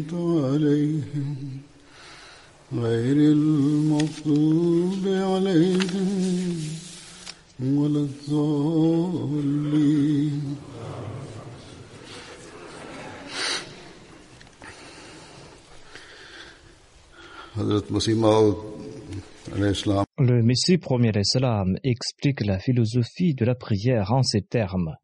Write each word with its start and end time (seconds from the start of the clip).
أنعمت 0.00 0.12
عليهم 0.44 1.36
غير 2.72 3.16
المغضوب 3.32 5.04
عليهم 5.06 6.56
ولا 7.60 8.00
الضالين 8.08 9.56
حضرت 17.56 17.92
مسیح 17.92 18.14
موعود 18.16 18.56
علیہ 19.52 19.68
السلام 19.68 20.04
Le 20.28 20.42
Messie 20.42 20.78
premier 20.78 21.12
salam 21.22 21.76
explique 21.84 22.40
la 22.46 22.58
philosophie 22.58 23.34
de 23.34 23.44
la 23.44 23.54
prière 23.54 24.12
en 24.12 24.22
ces 24.22 24.40
termes. 24.40 24.94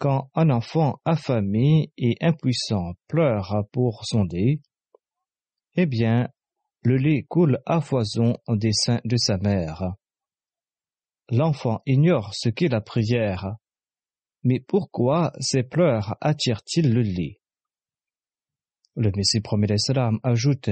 Quand 0.00 0.30
un 0.34 0.48
enfant 0.48 0.98
affamé 1.04 1.92
et 1.98 2.14
impuissant 2.22 2.94
pleure 3.06 3.64
pour 3.70 4.06
sonder, 4.06 4.62
eh 5.74 5.84
bien, 5.84 6.30
le 6.82 6.96
lait 6.96 7.26
coule 7.28 7.60
à 7.66 7.82
foison 7.82 8.38
des 8.48 8.72
seins 8.72 9.02
de 9.04 9.18
sa 9.18 9.36
mère. 9.36 9.92
L'enfant 11.28 11.82
ignore 11.84 12.32
ce 12.32 12.48
qu'est 12.48 12.68
la 12.68 12.80
prière, 12.80 13.56
mais 14.42 14.58
pourquoi 14.58 15.32
ces 15.38 15.62
pleurs 15.62 16.16
attirent-ils 16.22 16.94
le 16.94 17.02
lait? 17.02 17.38
Le 18.96 19.12
Messie 19.14 19.42
premier 19.42 19.76
salam 19.76 20.18
ajoute 20.22 20.70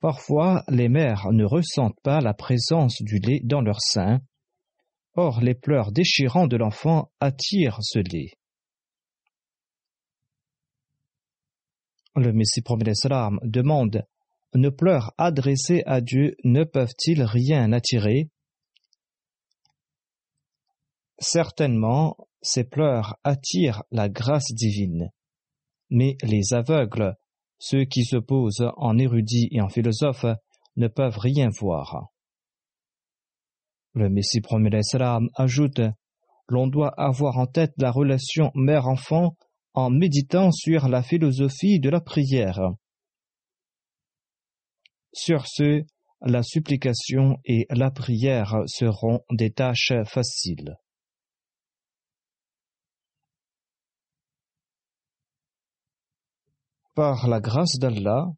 Parfois, 0.00 0.64
les 0.68 0.88
mères 0.88 1.30
ne 1.30 1.44
ressentent 1.44 2.00
pas 2.02 2.22
la 2.22 2.32
présence 2.32 3.02
du 3.02 3.18
lait 3.18 3.42
dans 3.44 3.60
leur 3.60 3.82
sein. 3.82 4.20
Or, 5.12 5.42
les 5.42 5.54
pleurs 5.54 5.92
déchirants 5.92 6.46
de 6.46 6.56
l'enfant 6.56 7.10
attirent 7.20 7.82
ce 7.82 7.98
lait. 7.98 8.30
Le 12.16 12.32
Messie 12.32 12.62
salam 12.94 13.38
demande 13.42 14.06
Nos 14.54 14.72
pleurs 14.72 15.12
adressés 15.18 15.82
à 15.84 16.00
Dieu 16.00 16.34
ne 16.44 16.64
peuvent-ils 16.64 17.22
rien 17.22 17.72
attirer? 17.72 18.30
Certainement, 21.18 22.16
ces 22.40 22.64
pleurs 22.64 23.16
attirent 23.22 23.82
la 23.90 24.08
grâce 24.08 24.50
divine. 24.54 25.10
Mais 25.90 26.16
les 26.22 26.54
aveugles, 26.54 27.16
ceux 27.58 27.84
qui 27.84 28.02
se 28.02 28.16
posent 28.16 28.66
en 28.78 28.96
érudits 28.96 29.48
et 29.50 29.60
en 29.60 29.68
philosophes, 29.68 30.24
ne 30.76 30.88
peuvent 30.88 31.18
rien 31.18 31.50
voir. 31.60 32.08
Le 33.92 34.08
Messie 34.08 34.40
salam 34.80 35.28
ajoute 35.34 35.82
L'on 36.48 36.66
doit 36.66 36.94
avoir 36.96 37.36
en 37.36 37.46
tête 37.46 37.74
la 37.76 37.90
relation 37.90 38.52
mère-enfant 38.54 39.36
en 39.76 39.90
méditant 39.90 40.50
sur 40.52 40.88
la 40.88 41.02
philosophie 41.02 41.78
de 41.80 41.90
la 41.90 42.00
prière. 42.00 42.60
Sur 45.12 45.46
ce, 45.46 45.84
la 46.22 46.42
supplication 46.42 47.36
et 47.44 47.66
la 47.68 47.90
prière 47.90 48.56
seront 48.66 49.20
des 49.30 49.52
tâches 49.52 49.92
faciles. 50.06 50.78
Par 56.94 57.28
la 57.28 57.40
grâce 57.40 57.78
d'Allah, 57.78 58.28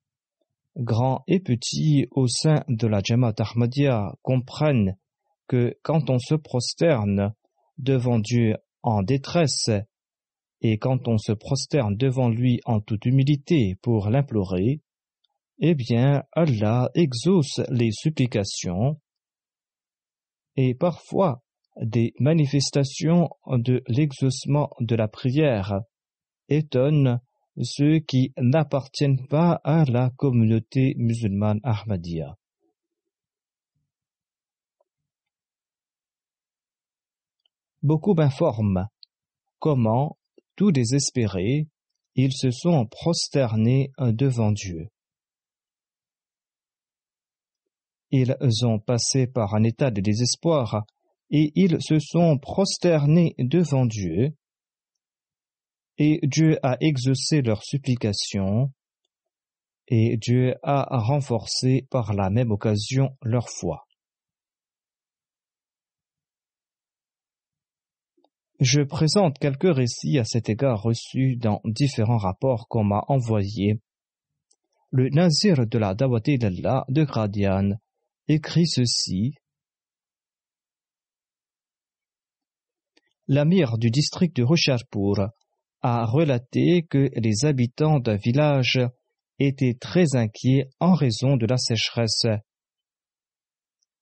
grands 0.77 1.23
et 1.29 1.39
petits 1.39 2.09
au 2.11 2.27
sein 2.27 2.65
de 2.69 2.89
la 2.89 3.01
Jamaat 3.05 3.35
Ahmadiyya 3.39 4.17
comprennent 4.23 4.99
que 5.47 5.79
quand 5.85 6.11
on 6.11 6.19
se 6.19 6.35
prosterne 6.35 7.33
devant 7.79 8.19
Dieu 8.19 8.57
en 8.83 9.05
détresse 9.05 9.71
et 10.61 10.79
quand 10.79 11.09
on 11.09 11.19
se 11.19 11.33
prosterne 11.33 11.97
devant 11.97 12.29
lui 12.29 12.61
en 12.65 12.81
toute 12.81 13.07
humilité 13.07 13.77
pour 13.83 14.11
l'implorer, 14.11 14.81
eh 15.61 15.75
bien 15.75 16.25
Allah 16.33 16.91
exauce 16.95 17.61
les 17.71 17.91
supplications 17.93 19.01
et 20.57 20.75
parfois 20.75 21.43
des 21.81 22.13
manifestations 22.19 23.31
de 23.47 23.83
l'exaucement 23.87 24.71
de 24.81 24.97
la 24.97 25.07
prière 25.07 25.81
étonnent 26.49 27.21
ceux 27.63 27.99
qui 28.01 28.33
n'appartiennent 28.39 29.27
pas 29.29 29.61
à 29.65 29.85
la 29.85 30.11
communauté 30.17 30.95
musulmane 30.97 31.61
Ahmadiyya. 31.63 32.37
Beaucoup 37.83 38.15
m'informent 38.15 38.89
comment, 39.61 40.18
tout 40.59 40.73
désespérés, 40.73 41.69
ils 42.15 42.35
se 42.35 42.51
sont 42.51 42.87
prosternés 42.87 43.91
devant 43.99 44.53
Dieu. 44.53 44.89
Ils 48.11 48.37
ont 48.65 48.79
passé 48.79 49.27
par 49.27 49.55
un 49.55 49.63
état 49.63 49.91
de 49.91 50.03
désespoir 50.03 50.85
et 51.31 51.53
ils 51.55 51.81
se 51.81 51.99
sont 51.99 52.37
prosternés 52.39 53.35
devant 53.39 53.87
Dieu 53.87 54.35
et 55.99 56.21
Dieu 56.23 56.59
a 56.63 56.77
exaucé 56.81 57.43
leurs 57.43 57.65
supplications, 57.65 58.73
et 59.89 60.17
Dieu 60.17 60.55
a 60.63 60.87
renforcé 60.99 61.87
par 61.91 62.15
la 62.15 62.31
même 62.31 62.53
occasion 62.53 63.17
leur 63.23 63.49
foi. 63.49 63.88
Je 68.61 68.81
présente 68.81 69.39
quelques 69.39 69.73
récits 69.73 70.19
à 70.19 70.25
cet 70.25 70.49
égard 70.49 70.83
reçus 70.83 71.37
dans 71.37 71.61
différents 71.65 72.17
rapports 72.17 72.67
qu'on 72.69 72.83
m'a 72.83 73.05
envoyés. 73.07 73.81
Le 74.91 75.09
Nazir 75.11 75.65
de 75.65 75.79
la 75.79 75.95
Dawati 75.95 76.39
d'Allah 76.39 76.85
de 76.89 77.05
Gradian 77.05 77.79
écrit 78.27 78.67
ceci. 78.67 79.35
L'amir 83.29 83.79
du 83.79 83.91
district 83.91 84.35
de 84.35 84.43
Rocharpur 84.43 85.29
a 85.83 86.05
relaté 86.07 86.83
que 86.83 87.11
les 87.15 87.45
habitants 87.45 88.01
d'un 88.01 88.17
village 88.17 88.81
étaient 89.39 89.77
très 89.81 90.17
inquiets 90.17 90.69
en 90.81 90.95
raison 90.95 91.37
de 91.37 91.47
la 91.47 91.59
sécheresse. 91.59 92.27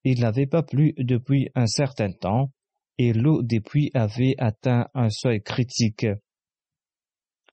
Il 0.05 0.21
n'avait 0.21 0.47
pas 0.47 0.63
plu 0.63 0.95
depuis 0.97 1.51
un 1.55 1.67
certain 1.67 2.11
temps, 2.13 2.53
et 2.99 3.13
l'eau 3.13 3.43
des 3.43 3.61
puits 3.61 3.91
avait 3.95 4.35
atteint 4.39 4.89
un 4.95 5.11
seuil 5.11 5.43
critique. 5.43 6.07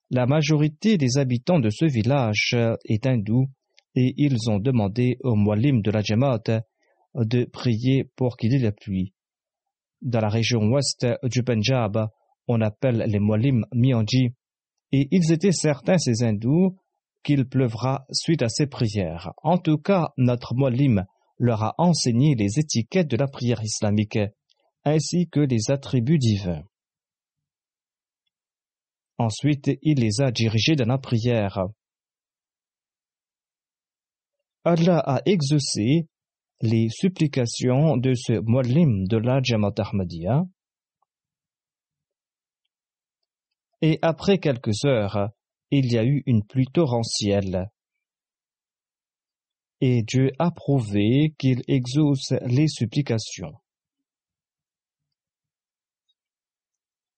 La 0.09 0.25
majorité 0.25 0.97
des 0.97 1.17
habitants 1.17 1.59
de 1.59 1.69
ce 1.69 1.85
village 1.85 2.55
est 2.85 3.05
hindou 3.05 3.47
et 3.95 4.13
ils 4.17 4.49
ont 4.49 4.59
demandé 4.59 5.17
au 5.23 5.35
Mualim 5.35 5.81
de 5.81 5.91
la 5.91 6.01
Jamaat 6.01 6.63
de 7.15 7.45
prier 7.45 8.05
pour 8.15 8.37
qu'il 8.37 8.53
ait 8.53 8.59
la 8.59 8.71
pluie. 8.71 9.13
Dans 10.01 10.19
la 10.19 10.29
région 10.29 10.61
ouest 10.69 11.07
du 11.23 11.43
Punjab, 11.43 12.07
on 12.47 12.61
appelle 12.61 13.05
les 13.07 13.19
Mualim 13.19 13.65
Mianji, 13.73 14.33
et 14.91 15.07
ils 15.11 15.31
étaient 15.31 15.51
certains, 15.51 15.97
ces 15.97 16.23
hindous, 16.23 16.77
qu'il 17.23 17.47
pleuvra 17.47 18.05
suite 18.11 18.41
à 18.41 18.49
ces 18.49 18.67
prières. 18.67 19.31
En 19.41 19.57
tout 19.57 19.77
cas, 19.77 20.09
notre 20.17 20.53
Mualim 20.55 21.05
leur 21.37 21.63
a 21.63 21.73
enseigné 21.77 22.35
les 22.35 22.59
étiquettes 22.59 23.09
de 23.09 23.17
la 23.17 23.27
prière 23.27 23.63
islamique, 23.63 24.19
ainsi 24.85 25.27
que 25.29 25.39
les 25.39 25.71
attributs 25.71 26.19
divins. 26.19 26.63
Ensuite, 29.17 29.71
il 29.81 29.99
les 29.99 30.21
a 30.21 30.31
dirigés 30.31 30.75
dans 30.75 30.87
la 30.87 30.97
prière. 30.97 31.59
Allah 34.65 34.99
a 34.99 35.21
exaucé 35.25 36.07
les 36.61 36.87
supplications 36.89 37.97
de 37.97 38.13
ce 38.13 38.33
muallim 38.41 39.05
de 39.07 39.17
la 39.17 39.41
Jamaat 39.41 39.75
Ahmadiyya. 39.77 40.43
Et 43.81 43.99
après 44.01 44.37
quelques 44.37 44.85
heures, 44.85 45.29
il 45.71 45.91
y 45.91 45.97
a 45.97 46.05
eu 46.05 46.23
une 46.25 46.45
pluie 46.45 46.67
torrentielle. 46.73 47.69
Et 49.81 50.03
Dieu 50.03 50.31
a 50.39 50.51
prouvé 50.51 51.35
qu'il 51.37 51.61
exauce 51.67 52.31
les 52.45 52.69
supplications. 52.69 53.53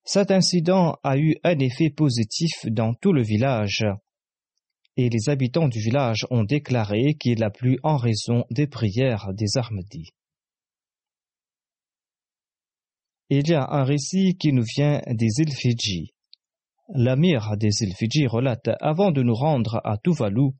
Cet 0.08 0.30
incident 0.30 0.98
a 1.02 1.18
eu 1.18 1.34
un 1.42 1.58
effet 1.58 1.90
positif 1.90 2.52
dans 2.66 2.94
tout 2.94 3.12
le 3.12 3.24
village, 3.24 3.84
et 4.96 5.08
les 5.08 5.28
habitants 5.28 5.66
du 5.66 5.80
village 5.80 6.24
ont 6.30 6.44
déclaré 6.44 7.16
qu'il 7.18 7.42
a 7.42 7.50
plu 7.50 7.80
en 7.82 7.96
raison 7.96 8.44
des 8.52 8.68
prières 8.68 9.34
des 9.34 9.58
Ahmadis. 9.58 10.10
Il 13.30 13.48
y 13.48 13.54
a 13.54 13.66
un 13.68 13.82
récit 13.82 14.36
qui 14.38 14.52
nous 14.52 14.62
vient 14.76 15.00
des 15.08 15.40
îles 15.40 15.52
Fidji. 15.52 16.14
L'amir 16.94 17.56
des 17.56 17.72
îles 17.80 17.96
Fidji 17.96 18.28
relate 18.28 18.70
Avant 18.80 19.10
de 19.10 19.24
nous 19.24 19.34
rendre 19.34 19.80
à 19.82 19.98
Tuvalu, 19.98 20.52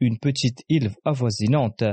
une 0.00 0.18
petite 0.18 0.64
île 0.70 0.94
avoisinante, 1.04 1.84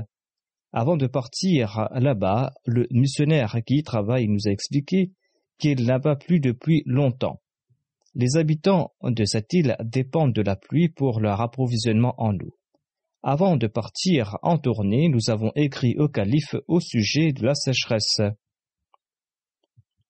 avant 0.71 0.95
de 0.95 1.07
partir 1.07 1.89
là-bas, 1.91 2.53
le 2.63 2.87
missionnaire 2.91 3.57
qui 3.67 3.79
y 3.79 3.83
travaille 3.83 4.29
nous 4.29 4.47
a 4.47 4.51
expliqué 4.51 5.11
qu'il 5.57 5.85
n'a 5.85 5.99
pas 5.99 6.15
plu 6.15 6.39
depuis 6.39 6.83
longtemps. 6.85 7.41
Les 8.15 8.37
habitants 8.37 8.93
de 9.01 9.25
cette 9.25 9.51
île 9.53 9.75
dépendent 9.83 10.33
de 10.33 10.41
la 10.41 10.55
pluie 10.55 10.89
pour 10.89 11.19
leur 11.19 11.41
approvisionnement 11.41 12.13
en 12.17 12.35
eau. 12.35 12.57
Avant 13.23 13.55
de 13.55 13.67
partir 13.67 14.37
en 14.43 14.57
tournée, 14.57 15.07
nous 15.07 15.29
avons 15.29 15.51
écrit 15.55 15.95
au 15.97 16.09
calife 16.09 16.55
au 16.67 16.79
sujet 16.79 17.31
de 17.31 17.45
la 17.45 17.55
sécheresse. 17.55 18.21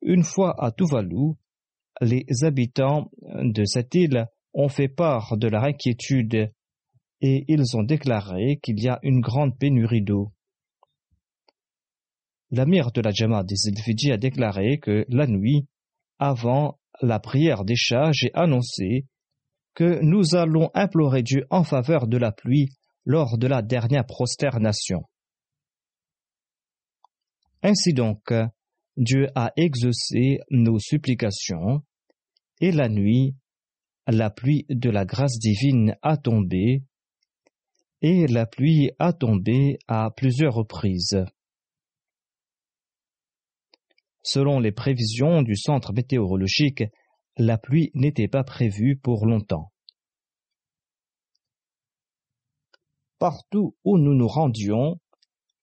Une 0.01 0.24
fois 0.24 0.56
à 0.62 0.72
Tuvalu, 0.72 1.36
les 2.01 2.25
habitants 2.42 3.12
de 3.22 3.63
cette 3.66 3.94
île 3.96 4.28
ont 4.54 4.68
fait 4.68 4.89
part 4.89 5.38
de 5.38 5.48
leur 5.48 5.63
inquiétude 5.63 6.51
et 7.22 7.46
ils 7.48 7.78
ont 7.78 7.84
déclaré 7.84 8.60
qu'il 8.62 8.84
y 8.84 8.89
a 8.89 9.00
une 9.04 9.22
grande 9.22 9.57
pénurie 9.57 10.01
d'eau. 10.01 10.34
L'amir 12.56 12.92
de 12.92 13.02
la 13.02 13.10
Jama 13.10 13.44
des 13.44 13.56
îles 13.66 14.12
a 14.12 14.18
déclaré 14.18 14.78
que 14.78 15.08
la 15.10 15.26
nuit, 15.26 15.66
avant 16.20 16.78
la 17.02 17.20
prière 17.20 17.66
des 17.66 17.76
chats, 17.76 18.12
j'ai 18.12 18.30
annoncé 18.36 19.08
que 19.74 20.00
nous 20.04 20.36
allons 20.36 20.70
implorer 20.76 21.24
Dieu 21.24 21.48
en 21.50 21.64
faveur 21.64 22.06
de 22.06 22.18
la 22.18 22.32
pluie 22.32 22.70
lors 23.06 23.40
de 23.40 23.48
la 23.48 23.64
dernière 23.64 24.06
prosternation. 24.06 25.02
Ainsi 27.64 27.94
donc, 27.96 28.32
Dieu 28.98 29.30
a 29.34 29.52
exaucé 29.56 30.38
nos 30.52 30.78
supplications, 30.78 31.82
et 32.62 32.72
la 32.72 32.88
nuit, 32.88 33.36
la 34.06 34.30
pluie 34.30 34.68
de 34.70 34.92
la 34.92 35.06
grâce 35.06 35.40
divine 35.40 35.96
a 36.04 36.18
tombé, 36.18 36.84
et 38.04 38.28
la 38.28 38.46
pluie 38.46 38.92
a 39.00 39.12
tombé 39.12 39.80
à 39.88 40.12
plusieurs 40.16 40.54
reprises. 40.54 41.26
Selon 44.24 44.60
les 44.60 44.72
prévisions 44.72 45.42
du 45.42 45.56
centre 45.56 45.92
météorologique, 45.94 46.84
la 47.38 47.58
pluie 47.58 47.92
n'était 47.94 48.28
pas 48.28 48.44
prévue 48.44 48.98
pour 48.98 49.25
longtemps. 49.25 49.72
Partout 53.20 53.75
où 53.84 53.98
nous 53.98 54.16
nous 54.16 54.28
rendions, 54.28 55.00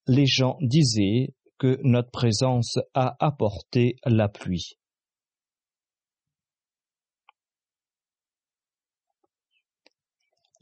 les 0.07 0.27
gens 0.27 0.57
disaient 0.61 1.35
que 1.59 1.79
notre 1.83 2.11
présence 2.11 2.79
a 2.95 3.17
apporté 3.19 3.97
la 4.05 4.29
pluie. 4.29 4.79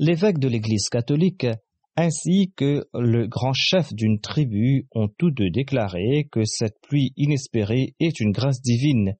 L'évêque 0.00 0.38
de 0.38 0.48
l'Église 0.48 0.88
catholique 0.88 1.46
ainsi 2.00 2.52
que 2.56 2.86
le 2.94 3.26
grand 3.26 3.52
chef 3.52 3.92
d'une 3.92 4.20
tribu 4.20 4.86
ont 4.92 5.08
tous 5.18 5.32
deux 5.32 5.50
déclaré 5.50 6.28
que 6.30 6.44
cette 6.44 6.78
pluie 6.80 7.12
inespérée 7.16 7.96
est 7.98 8.20
une 8.20 8.30
grâce 8.30 8.62
divine. 8.62 9.16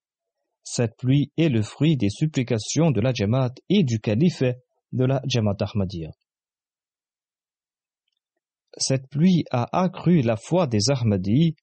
Cette 0.62 0.96
pluie 0.96 1.32
est 1.36 1.48
le 1.48 1.62
fruit 1.62 1.96
des 1.96 2.08
supplications 2.08 2.92
de 2.92 3.00
la 3.00 3.12
Jamaat 3.12 3.50
et 3.68 3.82
du 3.82 3.98
calife 3.98 4.44
de 4.92 5.04
la 5.04 5.20
Jamaat 5.26 5.56
Ahmadiyya. 5.58 6.10
Cette 8.76 9.08
pluie 9.08 9.44
a 9.50 9.82
accru 9.82 10.22
la 10.22 10.36
foi 10.36 10.68
des 10.68 10.88
Ahmadis 10.88 11.56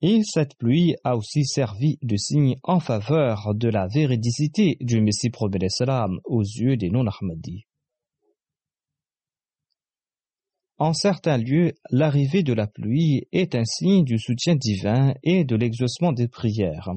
et 0.00 0.22
cette 0.24 0.56
pluie 0.56 0.94
a 1.04 1.18
aussi 1.18 1.44
servi 1.44 1.98
de 2.00 2.16
signe 2.16 2.56
en 2.62 2.80
faveur 2.80 3.54
de 3.54 3.68
la 3.68 3.88
véridicité 3.88 4.78
du 4.80 5.02
Messie 5.02 5.28
promet 5.28 5.58
aux 6.24 6.42
yeux 6.42 6.78
des 6.78 6.88
non-Ahmadis. 6.88 7.66
En 10.80 10.94
certains 10.94 11.36
lieux, 11.36 11.74
l'arrivée 11.90 12.42
de 12.42 12.54
la 12.54 12.66
pluie 12.66 13.28
est 13.32 13.54
un 13.54 13.66
signe 13.66 14.02
du 14.02 14.18
soutien 14.18 14.56
divin 14.56 15.12
et 15.22 15.44
de 15.44 15.54
l'exaucement 15.54 16.10
des 16.10 16.26
prières. 16.26 16.88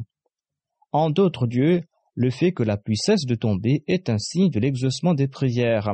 En 0.94 1.09
d'autres 1.09 1.45
lieux, 1.45 1.81
le 2.15 2.30
fait 2.30 2.53
que 2.53 2.63
la 2.63 2.77
pluie 2.77 2.95
cesse 2.95 3.25
de 3.25 3.35
tomber 3.35 3.83
est 3.88 4.09
un 4.09 4.18
signe 4.19 4.49
de 4.52 4.61
l'exaucement 4.61 5.13
des 5.13 5.28
prières. 5.28 5.92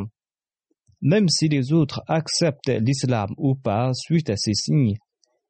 Même 1.02 1.28
si 1.30 1.48
les 1.48 1.74
autres 1.74 2.04
acceptent 2.08 2.70
l'islam 2.70 3.34
ou 3.38 3.56
pas 3.56 3.90
suite 3.96 4.30
à 4.30 4.38
ces 4.38 4.54
signes, 4.54 4.94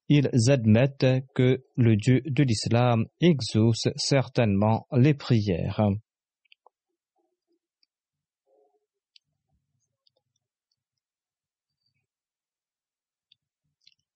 ils 0.08 0.30
admettent 0.48 1.26
que 1.36 1.66
le 1.76 1.98
Dieu 1.98 2.22
de 2.26 2.44
l'islam 2.44 3.06
exauce 3.20 3.90
certainement 3.98 4.88
les 4.94 5.14
prières. 5.14 5.82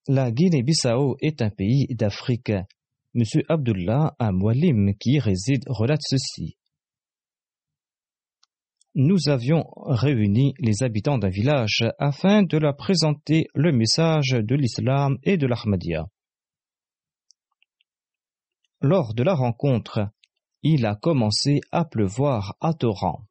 La 0.10 0.32
Guinée-Bissau 0.32 1.16
est 1.22 1.42
un 1.42 1.50
pays 1.50 1.88
d'Afrique. 1.92 2.52
M. 3.16 3.24
Abdullah, 3.48 4.14
un 4.20 4.34
mualim 4.34 4.94
qui 5.00 5.14
y 5.14 5.20
réside, 5.20 5.64
relate 5.68 6.02
ceci. 6.02 6.58
Nous 8.96 9.30
avions 9.30 9.64
réuni 9.86 10.56
les 10.60 10.84
habitants 10.84 11.18
d'un 11.18 11.30
village 11.30 11.86
afin 12.00 12.44
de 12.44 12.58
leur 12.58 12.76
présenter 12.76 13.48
le 13.56 13.72
message 13.72 14.32
de 14.32 14.56
l'islam 14.56 15.18
et 15.24 15.38
de 15.38 15.48
l'Ahmadiyya. 15.48 16.06
Lors 18.82 19.14
de 19.14 19.24
la 19.24 19.36
rencontre, 19.36 20.10
il 20.64 20.86
a 20.86 20.98
commencé 20.98 21.62
à 21.72 21.86
pleuvoir 21.86 22.58
à 22.60 22.74
torrent. 22.74 23.24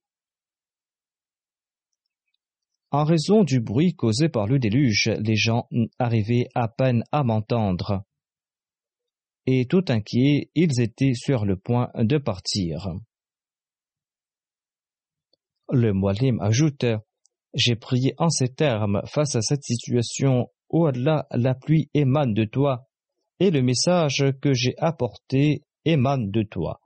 En 2.94 3.04
raison 3.04 3.42
du 3.42 3.58
bruit 3.58 3.94
causé 3.94 4.28
par 4.28 4.46
le 4.46 4.58
déluge, 4.58 5.10
les 5.18 5.34
gens 5.34 5.66
arrivaient 5.98 6.48
à 6.54 6.68
peine 6.68 7.04
à 7.10 7.24
m'entendre. 7.24 8.04
Et 9.46 9.64
tout 9.64 9.86
inquiets, 9.88 10.50
ils 10.54 10.78
étaient 10.78 11.14
sur 11.14 11.46
le 11.46 11.56
point 11.56 11.90
de 11.94 12.18
partir. 12.18 12.90
Le 15.70 15.94
Moalim 15.94 16.38
ajoute 16.42 16.84
J'ai 17.54 17.76
prié 17.76 18.14
en 18.18 18.28
ces 18.28 18.52
termes 18.52 19.00
face 19.06 19.36
à 19.36 19.40
cette 19.40 19.64
situation. 19.64 20.48
Ô 20.68 20.84
Allah, 20.84 21.26
la 21.30 21.54
pluie 21.54 21.88
émane 21.94 22.34
de 22.34 22.44
toi, 22.44 22.90
et 23.40 23.50
le 23.50 23.62
message 23.62 24.22
que 24.42 24.52
j'ai 24.52 24.74
apporté 24.76 25.62
émane 25.86 26.30
de 26.30 26.42
toi. 26.42 26.81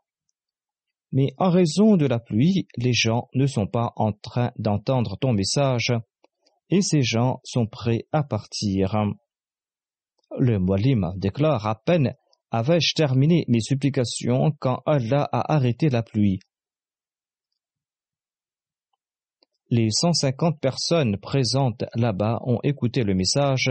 Mais 1.16 1.32
en 1.38 1.48
raison 1.48 1.96
de 1.96 2.04
la 2.04 2.18
pluie, 2.18 2.68
les 2.76 2.92
gens 2.92 3.30
ne 3.32 3.46
sont 3.46 3.66
pas 3.66 3.94
en 3.96 4.12
train 4.12 4.52
d'entendre 4.58 5.16
ton 5.16 5.32
message, 5.32 5.90
et 6.68 6.82
ces 6.82 7.00
gens 7.00 7.40
sont 7.42 7.66
prêts 7.66 8.04
à 8.12 8.22
partir. 8.22 8.94
Le 10.38 10.58
Mualim 10.58 11.14
déclare 11.16 11.66
à 11.66 11.74
peine 11.74 12.14
Avais-je 12.50 12.92
terminé 12.94 13.46
mes 13.48 13.62
supplications 13.62 14.52
quand 14.60 14.82
Allah 14.84 15.26
a 15.32 15.54
arrêté 15.54 15.88
la 15.88 16.02
pluie? 16.02 16.38
Les 19.70 19.88
150 19.90 20.60
personnes 20.60 21.16
présentes 21.16 21.84
là-bas 21.94 22.40
ont 22.44 22.60
écouté 22.62 23.04
le 23.04 23.14
message 23.14 23.70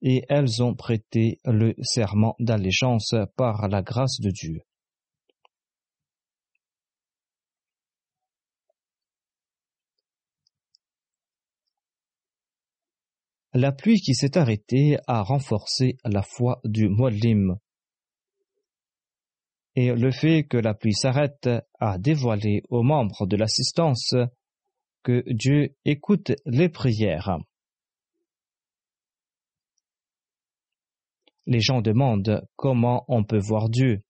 et 0.00 0.22
elles 0.30 0.62
ont 0.62 0.74
prêté 0.74 1.40
le 1.44 1.74
serment 1.82 2.36
d'allégeance 2.38 3.14
par 3.36 3.68
la 3.68 3.82
grâce 3.82 4.18
de 4.22 4.30
Dieu. 4.30 4.62
La 13.52 13.72
pluie 13.72 14.00
qui 14.00 14.14
s'est 14.14 14.38
arrêtée 14.38 14.98
a 15.08 15.22
renforcé 15.22 15.96
la 16.04 16.22
foi 16.22 16.60
du 16.64 16.88
Muallim. 16.88 17.56
Et 19.74 19.92
le 19.92 20.12
fait 20.12 20.44
que 20.44 20.56
la 20.56 20.72
pluie 20.72 20.94
s'arrête 20.94 21.48
a 21.80 21.98
dévoilé 21.98 22.62
aux 22.68 22.82
membres 22.82 23.26
de 23.26 23.36
l'assistance 23.36 24.14
que 25.02 25.24
Dieu 25.32 25.74
écoute 25.84 26.32
les 26.46 26.68
prières. 26.68 27.38
Les 31.46 31.60
gens 31.60 31.80
demandent 31.80 32.46
comment 32.54 33.04
on 33.08 33.24
peut 33.24 33.40
voir 33.40 33.68
Dieu. 33.68 34.02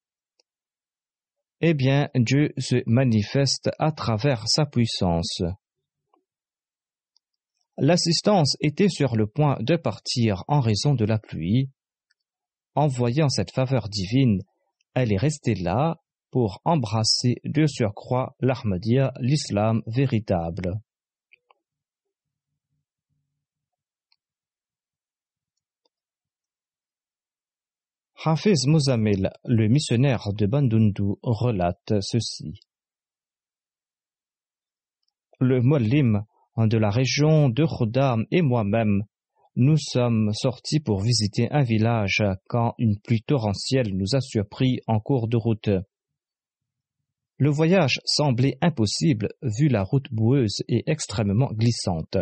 Eh 1.63 1.73
bien, 1.73 2.11
Dieu 2.15 2.53
se 2.59 2.83
manifeste 2.87 3.71
à 3.79 3.93
travers 3.93 4.47
sa 4.49 4.67
puissance. 4.67 5.43
L'assistance 7.79 8.57
était 8.61 8.89
sur 8.89 9.17
le 9.17 9.27
point 9.27 9.57
de 9.61 9.77
partir 9.77 10.45
en 10.49 10.61
raison 10.61 10.95
de 10.95 11.05
la 11.05 11.19
pluie. 11.19 11.71
En 12.75 12.89
voyant 12.89 13.29
cette 13.29 13.53
faveur 13.53 13.89
divine, 13.89 14.43
elle 14.95 15.13
est 15.13 15.19
restée 15.19 15.55
là 15.55 15.97
pour 16.31 16.61
embrasser 16.65 17.37
de 17.45 17.67
surcroît 17.67 18.37
l'Ahmadiyya, 18.41 19.13
l'islam 19.21 19.83
véritable. 19.87 20.81
Hafiz 28.23 28.67
Muzamil, 28.67 29.31
le 29.47 29.69
missionnaire 29.69 30.35
de 30.35 30.45
Bandundu, 30.45 31.15
relate 31.23 31.95
ceci. 32.03 32.61
Le 35.41 35.63
Mollim 35.63 36.27
de 36.67 36.79
la 36.79 36.91
région 36.91 37.49
de 37.49 37.65
Khodam 37.65 38.25
et 38.31 38.43
moi-même, 38.43 39.05
nous 39.57 39.77
sommes 39.77 40.33
sortis 40.33 40.81
pour 40.81 41.01
visiter 41.01 41.51
un 41.51 41.63
village 41.63 42.23
quand 42.49 42.75
une 42.79 42.99
pluie 42.99 43.23
torrentielle 43.23 43.95
nous 43.95 44.15
a 44.15 44.21
surpris 44.21 44.81
en 44.87 45.01
cours 45.01 45.29
de 45.29 45.37
route. 45.37 45.71
Le 47.37 47.51
voyage 47.51 48.01
semblait 48.05 48.59
impossible 48.61 49.31
vu 49.43 49.69
la 49.69 49.83
route 49.83 50.07
boueuse 50.13 50.63
et 50.69 50.85
extrêmement 50.87 51.51
glissante. 51.53 52.19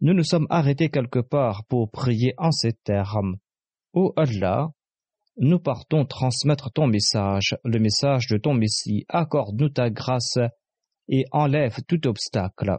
Nous 0.00 0.14
nous 0.14 0.24
sommes 0.24 0.46
arrêtés 0.50 0.88
quelque 0.88 1.18
part 1.18 1.64
pour 1.66 1.90
prier 1.90 2.34
en 2.38 2.50
ces 2.50 2.72
termes. 2.72 3.36
Ô 3.92 4.12
Allah, 4.16 4.70
nous 5.36 5.58
partons 5.58 6.04
transmettre 6.04 6.72
ton 6.72 6.86
message, 6.86 7.56
le 7.64 7.78
message 7.78 8.26
de 8.28 8.38
ton 8.38 8.54
Messie, 8.54 9.04
accorde-nous 9.08 9.68
ta 9.68 9.90
grâce 9.90 10.38
et 11.08 11.24
enlève 11.32 11.82
tout 11.86 12.06
obstacle. 12.06 12.78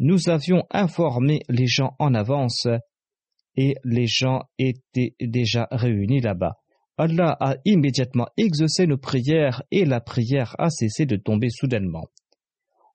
Nous 0.00 0.28
avions 0.28 0.64
informé 0.70 1.40
les 1.48 1.66
gens 1.66 1.96
en 1.98 2.14
avance 2.14 2.68
et 3.56 3.74
les 3.84 4.06
gens 4.06 4.44
étaient 4.58 5.14
déjà 5.20 5.66
réunis 5.72 6.20
là-bas. 6.20 6.54
Allah 6.96 7.36
a 7.40 7.56
immédiatement 7.64 8.28
exaucé 8.36 8.86
nos 8.86 8.98
prières 8.98 9.62
et 9.70 9.84
la 9.84 10.00
prière 10.00 10.54
a 10.58 10.70
cessé 10.70 11.06
de 11.06 11.16
tomber 11.16 11.48
soudainement. 11.50 12.06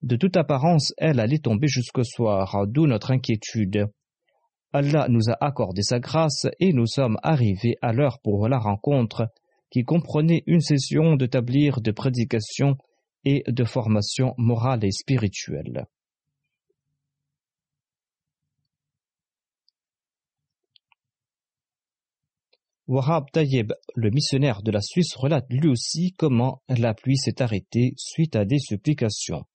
De 0.02 0.16
toute 0.16 0.38
apparence, 0.38 0.94
elle 0.98 1.20
allait 1.20 1.40
tomber 1.40 1.68
jusqu'au 1.68 2.04
soir, 2.04 2.68
d'où 2.68 2.88
notre 2.88 3.12
inquiétude. 3.12 3.88
Allah 4.74 5.08
nous 5.10 5.30
a 5.30 5.38
accordé 5.40 5.82
sa 5.82 6.00
grâce 6.00 6.48
et 6.60 6.74
nous 6.74 6.88
sommes 6.88 7.18
arrivés 7.22 7.76
à 7.82 7.94
l'heure 7.94 8.20
pour 8.22 8.48
la 8.48 8.60
rencontre, 8.60 9.28
qui 9.72 9.84
comprenait 9.84 10.44
une 10.48 10.62
session 10.62 11.16
de 11.16 11.26
tablier 11.26 11.72
de 11.78 11.92
prédication 11.92 12.76
et 13.26 13.44
de 13.48 13.64
formation 13.64 14.34
morale 14.38 14.84
et 14.84 14.92
spirituelle. 14.92 15.86
Wahab 22.88 23.32
Tayyib, 23.32 23.72
le 23.96 24.10
missionnaire 24.10 24.62
de 24.62 24.70
la 24.72 24.82
Suisse, 24.82 25.16
relate 25.16 25.46
lui 25.50 25.70
aussi 25.70 26.12
comment 26.18 26.62
la 26.68 26.94
pluie 26.94 27.16
s'est 27.16 27.42
arrêtée 27.42 27.94
suite 27.98 28.36
à 28.36 28.44
des 28.44 28.60
supplications. 28.60 29.46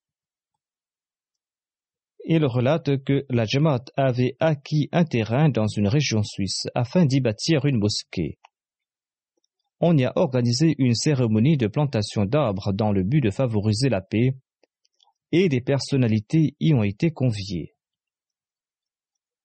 Il 2.24 2.44
relate 2.46 3.04
que 3.04 3.26
la 3.28 3.44
Jamaat 3.44 3.84
avait 3.96 4.36
acquis 4.40 4.88
un 4.92 5.04
terrain 5.04 5.50
dans 5.50 5.66
une 5.66 5.88
région 5.88 6.22
suisse 6.22 6.68
afin 6.74 7.04
d'y 7.04 7.20
bâtir 7.20 7.66
une 7.66 7.78
mosquée. 7.78 8.38
On 9.80 9.96
y 9.96 10.04
a 10.04 10.12
organisé 10.16 10.74
une 10.78 10.94
cérémonie 10.94 11.58
de 11.58 11.68
plantation 11.68 12.24
d'arbres 12.24 12.72
dans 12.72 12.92
le 12.92 13.02
but 13.02 13.20
de 13.20 13.30
favoriser 13.30 13.90
la 13.90 14.00
paix 14.00 14.34
et 15.32 15.48
des 15.48 15.60
personnalités 15.60 16.56
y 16.60 16.72
ont 16.72 16.82
été 16.82 17.10
conviées. 17.10 17.74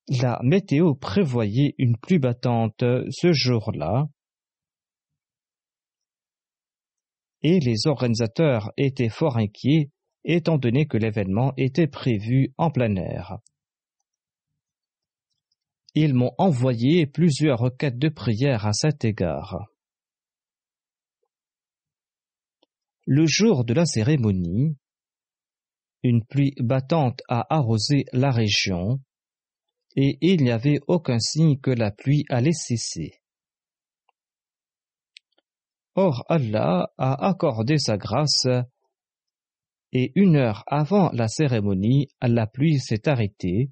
La 0.09 0.39
météo 0.43 0.95
prévoyait 0.95 1.75
une 1.77 1.97
pluie 1.97 2.19
battante 2.19 2.83
ce 3.09 3.31
jour-là 3.31 4.07
et 7.43 7.59
les 7.59 7.87
organisateurs 7.87 8.71
étaient 8.77 9.09
fort 9.09 9.37
inquiets 9.37 9.91
étant 10.23 10.57
donné 10.57 10.87
que 10.87 10.97
l'événement 10.97 11.53
était 11.57 11.87
prévu 11.87 12.53
en 12.57 12.71
plein 12.71 12.95
air. 12.95 13.37
Ils 15.95 16.13
m'ont 16.13 16.33
envoyé 16.37 17.05
plusieurs 17.05 17.59
requêtes 17.59 17.99
de 17.99 18.09
prière 18.09 18.65
à 18.65 18.73
cet 18.73 19.05
égard. 19.05 19.67
Le 23.05 23.25
jour 23.27 23.65
de 23.65 23.73
la 23.73 23.85
cérémonie, 23.85 24.77
une 26.03 26.25
pluie 26.25 26.55
battante 26.57 27.21
a 27.27 27.45
arrosé 27.53 28.05
la 28.13 28.31
région 28.31 28.99
et 29.95 30.17
il 30.21 30.43
n'y 30.43 30.51
avait 30.51 30.79
aucun 30.87 31.19
signe 31.19 31.59
que 31.59 31.71
la 31.71 31.91
pluie 31.91 32.25
allait 32.29 32.51
cesser. 32.53 33.21
Or 35.95 36.25
Allah 36.27 36.91
a 36.97 37.27
accordé 37.27 37.77
sa 37.77 37.97
grâce 37.97 38.47
et 39.91 40.11
une 40.15 40.37
heure 40.37 40.63
avant 40.65 41.11
la 41.11 41.27
cérémonie, 41.27 42.07
la 42.21 42.47
pluie 42.47 42.79
s'est 42.79 43.07
arrêtée 43.07 43.69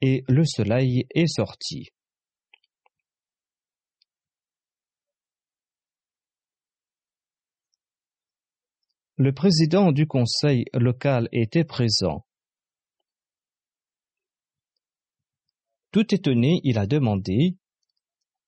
et 0.00 0.22
le 0.28 0.44
soleil 0.44 1.06
est 1.12 1.26
sorti. 1.26 1.88
Le 9.16 9.32
président 9.32 9.90
du 9.90 10.06
conseil 10.06 10.66
local 10.72 11.28
était 11.32 11.64
présent. 11.64 12.24
Tout 15.94 16.12
étonné, 16.12 16.60
il 16.64 16.76
a 16.78 16.88
demandé 16.88 17.56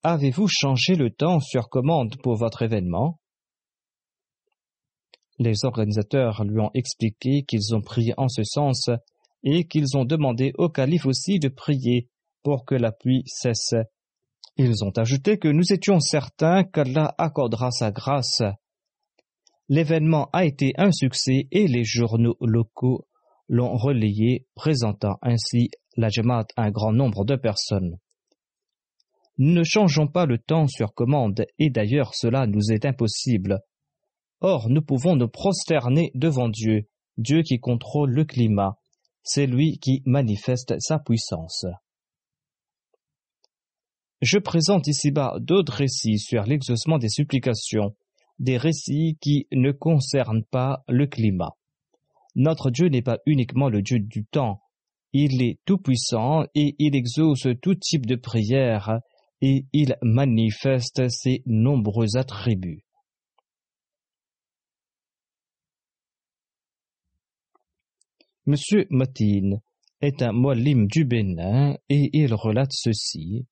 Avez-vous 0.03 0.49
changé 0.49 0.97
le 0.97 1.11
temps 1.11 1.39
sur 1.39 1.69
commande 1.69 2.17
pour 2.21 2.35
votre 2.35 2.63
événement? 2.63 3.21
Les 5.39 5.65
organisateurs 5.65 6.43
lui 6.43 6.59
ont 6.59 6.73
expliqué 6.75 7.45
qu'ils 7.45 7.73
ont 7.77 7.83
prié 7.83 8.15
en 8.17 8.27
ce 8.27 8.43
sens 8.43 8.91
et 9.45 9.65
qu'ils 9.65 9.97
ont 9.97 10.05
demandé 10.05 10.55
au 10.59 10.69
calife 10.69 11.07
aussi 11.07 11.39
de 11.39 11.47
prier 11.47 12.09
pour 12.43 12.65
que 12.65 12.75
la 12.75 12.91
pluie 12.91 13.23
cesse. 13.27 13.75
Ils 14.57 14.83
ont 14.83 14.93
ajouté 14.97 15.39
que 15.39 15.47
nous 15.47 15.73
étions 15.73 16.01
certains 16.01 16.65
qu'Allah 16.65 17.15
accordera 17.17 17.71
sa 17.71 17.93
grâce. 17.93 18.43
L'événement 19.69 20.31
a 20.33 20.47
été 20.47 20.73
un 20.79 20.91
succès 20.91 21.47
et 21.53 21.69
les 21.69 21.85
journaux 21.85 22.37
locaux 22.41 23.07
l'ont 23.49 23.77
relayé, 23.77 24.49
présentant 24.57 25.19
ainsi 25.23 25.71
la 25.97 26.09
Jamaat 26.09 26.47
un 26.57 26.71
grand 26.71 26.93
nombre 26.93 27.25
de 27.25 27.37
personnes. 27.37 27.99
Nous 29.39 29.53
ne 29.53 29.65
changeons 29.65 30.07
pas 30.07 30.25
le 30.25 30.39
temps 30.39 30.67
sur 30.67 30.95
commande, 30.95 31.45
et 31.59 31.71
d'ailleurs 31.71 32.15
cela 32.15 32.47
nous 32.47 32.73
est 32.73 32.87
impossible. 32.87 33.61
Or, 34.41 34.69
nous 34.71 34.83
pouvons 34.83 35.17
nous 35.17 35.29
prosterner 35.29 36.11
devant 36.15 36.49
Dieu, 36.49 36.89
Dieu 37.19 37.43
qui 37.43 37.59
contrôle 37.59 38.11
le 38.11 38.25
climat, 38.25 38.79
c'est 39.23 39.47
lui 39.47 39.79
qui 39.79 40.03
manifeste 40.07 40.75
sa 40.79 40.99
puissance. 40.99 41.67
Je 44.23 44.39
présente 44.39 44.87
ici-bas 44.87 45.35
d'autres 45.41 45.75
récits 45.75 46.19
sur 46.19 46.45
l'exaucement 46.45 46.99
des 46.99 47.09
supplications, 47.09 47.95
des 48.39 48.57
récits 48.57 49.19
qui 49.21 49.47
ne 49.53 49.73
concernent 49.73 50.45
pas 50.45 50.83
le 50.89 51.07
climat. 51.07 51.57
Notre 52.35 52.71
Dieu 52.71 52.89
n'est 52.89 53.03
pas 53.03 53.19
uniquement 53.27 53.69
le 53.69 53.83
Dieu 53.83 53.99
du 53.99 54.25
temps, 54.25 54.61
il 55.25 55.43
est 55.43 55.59
tout-puissant 55.65 56.45
et 56.55 56.75
il 56.79 56.95
exauce 56.95 57.47
tout 57.63 57.75
type 57.75 58.07
de 58.07 58.17
prière, 58.17 59.01
et 59.41 59.67
il 59.73 59.97
manifeste 60.03 61.09
ses 61.09 61.43
nombreux 61.47 62.17
attributs. 62.17 62.83
Monsieur 68.47 68.87
Matin 68.91 69.59
est 70.01 70.23
un 70.23 70.33
molim 70.33 70.87
du 70.87 71.05
Bénin 71.05 71.77
et 71.89 72.11
il 72.13 72.33
relate 72.33 72.73
ceci. 72.73 73.47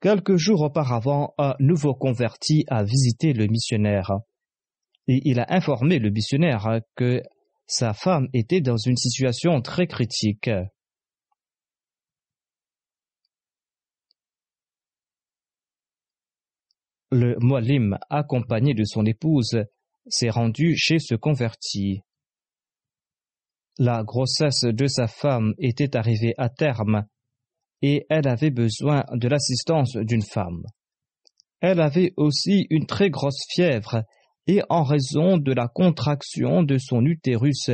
Quelques 0.00 0.36
jours 0.36 0.62
auparavant, 0.62 1.34
un 1.38 1.54
nouveau 1.60 1.94
converti 1.94 2.64
a 2.68 2.82
visité 2.82 3.32
le 3.32 3.46
missionnaire 3.46 4.10
et 5.08 5.20
il 5.24 5.40
a 5.40 5.46
informé 5.48 5.98
le 5.98 6.10
missionnaire 6.10 6.80
que 6.96 7.22
sa 7.66 7.92
femme 7.92 8.28
était 8.32 8.60
dans 8.60 8.76
une 8.76 8.96
situation 8.96 9.60
très 9.60 9.86
critique. 9.86 10.50
Le 17.10 17.36
molim, 17.38 17.98
accompagné 18.10 18.74
de 18.74 18.84
son 18.84 19.06
épouse, 19.06 19.64
s'est 20.08 20.30
rendu 20.30 20.76
chez 20.76 20.98
ce 20.98 21.14
converti. 21.14 22.00
La 23.78 24.02
grossesse 24.02 24.64
de 24.64 24.86
sa 24.86 25.06
femme 25.06 25.54
était 25.58 25.96
arrivée 25.96 26.34
à 26.38 26.48
terme 26.48 27.06
et 27.82 28.06
elle 28.08 28.26
avait 28.26 28.50
besoin 28.50 29.04
de 29.12 29.28
l'assistance 29.28 29.96
d'une 29.96 30.22
femme. 30.22 30.64
Elle 31.60 31.80
avait 31.80 32.12
aussi 32.16 32.66
une 32.70 32.86
très 32.86 33.10
grosse 33.10 33.44
fièvre 33.50 34.02
et 34.46 34.62
en 34.68 34.82
raison 34.82 35.36
de 35.36 35.52
la 35.52 35.68
contraction 35.68 36.62
de 36.62 36.78
son 36.78 37.04
utérus, 37.04 37.70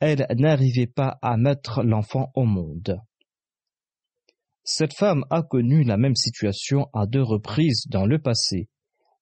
elle 0.00 0.26
n'arrivait 0.36 0.86
pas 0.86 1.18
à 1.22 1.36
mettre 1.36 1.82
l'enfant 1.82 2.30
au 2.34 2.44
monde. 2.44 3.00
Cette 4.68 4.94
femme 4.94 5.24
a 5.30 5.44
connu 5.44 5.84
la 5.84 5.96
même 5.96 6.16
situation 6.16 6.88
à 6.92 7.06
deux 7.06 7.22
reprises 7.22 7.84
dans 7.88 8.04
le 8.04 8.18
passé. 8.18 8.68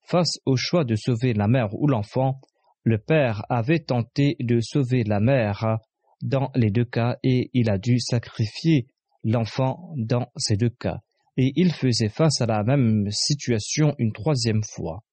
Face 0.01 0.39
au 0.47 0.57
choix 0.57 0.85
de 0.85 0.95
sauver 0.95 1.35
la 1.35 1.49
mère 1.49 1.69
ou 1.75 1.87
l'enfant, 1.87 2.41
le 2.83 2.97
père 2.97 3.45
avait 3.51 3.81
tenté 3.81 4.37
de 4.41 4.61
sauver 4.61 5.05
la 5.05 5.21
mère 5.21 5.81
dans 6.23 6.51
les 6.55 6.71
deux 6.71 6.87
cas 6.87 7.19
et 7.23 7.51
il 7.53 7.69
a 7.69 7.77
dû 7.77 7.99
sacrifier 7.99 8.87
l'enfant 9.23 9.93
dans 9.99 10.29
ces 10.39 10.57
deux 10.57 10.71
cas. 10.71 11.01
Et 11.37 11.53
il 11.57 11.75
faisait 11.75 12.09
face 12.09 12.41
à 12.41 12.47
la 12.47 12.63
même 12.63 13.11
situation 13.11 13.95
une 13.99 14.15
troisième 14.15 14.63
fois. 14.63 15.05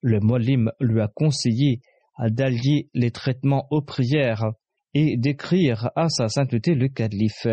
Le 0.00 0.18
Molim 0.20 0.72
lui 0.80 1.02
a 1.02 1.08
conseillé 1.08 1.82
d'allier 2.18 2.88
les 2.94 3.10
traitements 3.10 3.66
aux 3.70 3.82
prières 3.82 4.46
et 4.94 5.18
d'écrire 5.18 5.90
à 5.94 6.08
sa 6.08 6.28
sainteté 6.28 6.74
le 6.74 6.88
calife. 6.88 7.46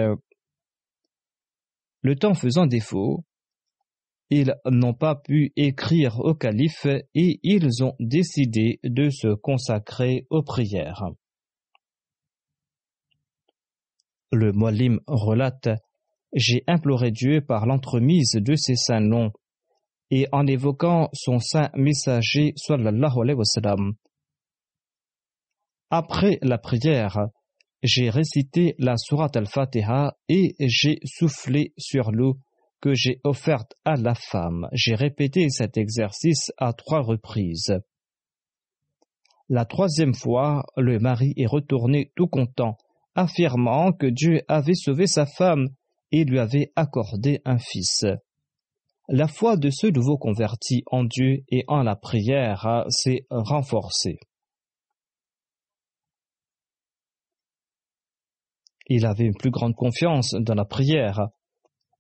Le 2.02 2.16
temps 2.16 2.34
faisant 2.34 2.66
défaut, 2.66 3.24
ils 4.30 4.56
n'ont 4.66 4.94
pas 4.94 5.16
pu 5.16 5.52
écrire 5.56 6.20
au 6.20 6.34
calife 6.34 6.86
et 7.14 7.40
ils 7.44 7.84
ont 7.84 7.96
décidé 8.00 8.80
de 8.84 9.10
se 9.10 9.34
consacrer 9.36 10.26
aux 10.30 10.42
prières. 10.42 11.04
Le 14.32 14.54
Molim 14.54 15.02
relate 15.08 15.70
J'ai 16.34 16.64
imploré 16.68 17.12
Dieu 17.12 17.42
par 17.42 17.66
l'entremise 17.66 18.32
de 18.36 18.56
ses 18.56 18.78
saints 18.78 19.02
noms 19.02 19.32
et 20.12 20.28
en 20.32 20.48
évoquant 20.48 21.10
son 21.14 21.40
saint 21.40 21.70
messager 21.76 22.54
sallallahu 22.56 23.22
alayhi 23.22 23.38
wa 23.38 23.46
sallam. 23.46 23.94
Après 25.90 26.40
la 26.42 26.58
prière, 26.58 27.18
j'ai 27.84 28.10
récité 28.10 28.76
la 28.78 28.96
sourate 28.98 29.36
al-Fatiha 29.38 30.16
et 30.30 30.56
j'ai 30.60 31.00
soufflé 31.06 31.74
sur 31.78 32.12
l'eau 32.12 32.38
que 32.80 32.94
j'ai 32.94 33.20
offerte 33.24 33.74
à 33.86 33.96
la 33.96 34.16
femme. 34.16 34.68
J'ai 34.72 34.96
répété 34.96 35.50
cet 35.50 35.78
exercice 35.78 36.52
à 36.58 36.74
trois 36.74 37.02
reprises. 37.02 37.74
La 39.50 39.66
troisième 39.66 40.14
fois, 40.14 40.64
le 40.78 41.00
mari 41.00 41.34
est 41.38 41.46
retourné 41.46 42.12
tout 42.16 42.28
content 42.28 42.78
affirmant 43.16 43.92
que 43.92 44.08
Dieu 44.08 44.42
avait 44.48 44.76
sauvé 44.76 45.08
sa 45.08 45.26
femme 45.26 45.68
et 46.12 46.24
lui 46.24 46.40
avait 46.40 46.72
accordé 46.76 47.42
un 47.46 47.58
fils. 47.58 48.06
La 49.10 49.28
foi 49.28 49.58
de 49.58 49.70
ce 49.70 49.88
nouveau 49.88 50.18
converti 50.18 50.84
en 50.86 51.04
Dieu 51.04 51.44
et 51.50 51.66
en 51.68 51.84
la 51.84 51.96
prière 51.96 52.86
s'est 52.90 53.26
renforcée. 53.30 54.20
Il 58.94 59.06
avait 59.06 59.24
une 59.24 59.38
plus 59.38 59.52
grande 59.52 59.74
confiance 59.74 60.34
dans 60.34 60.54
la 60.54 60.66
prière, 60.66 61.30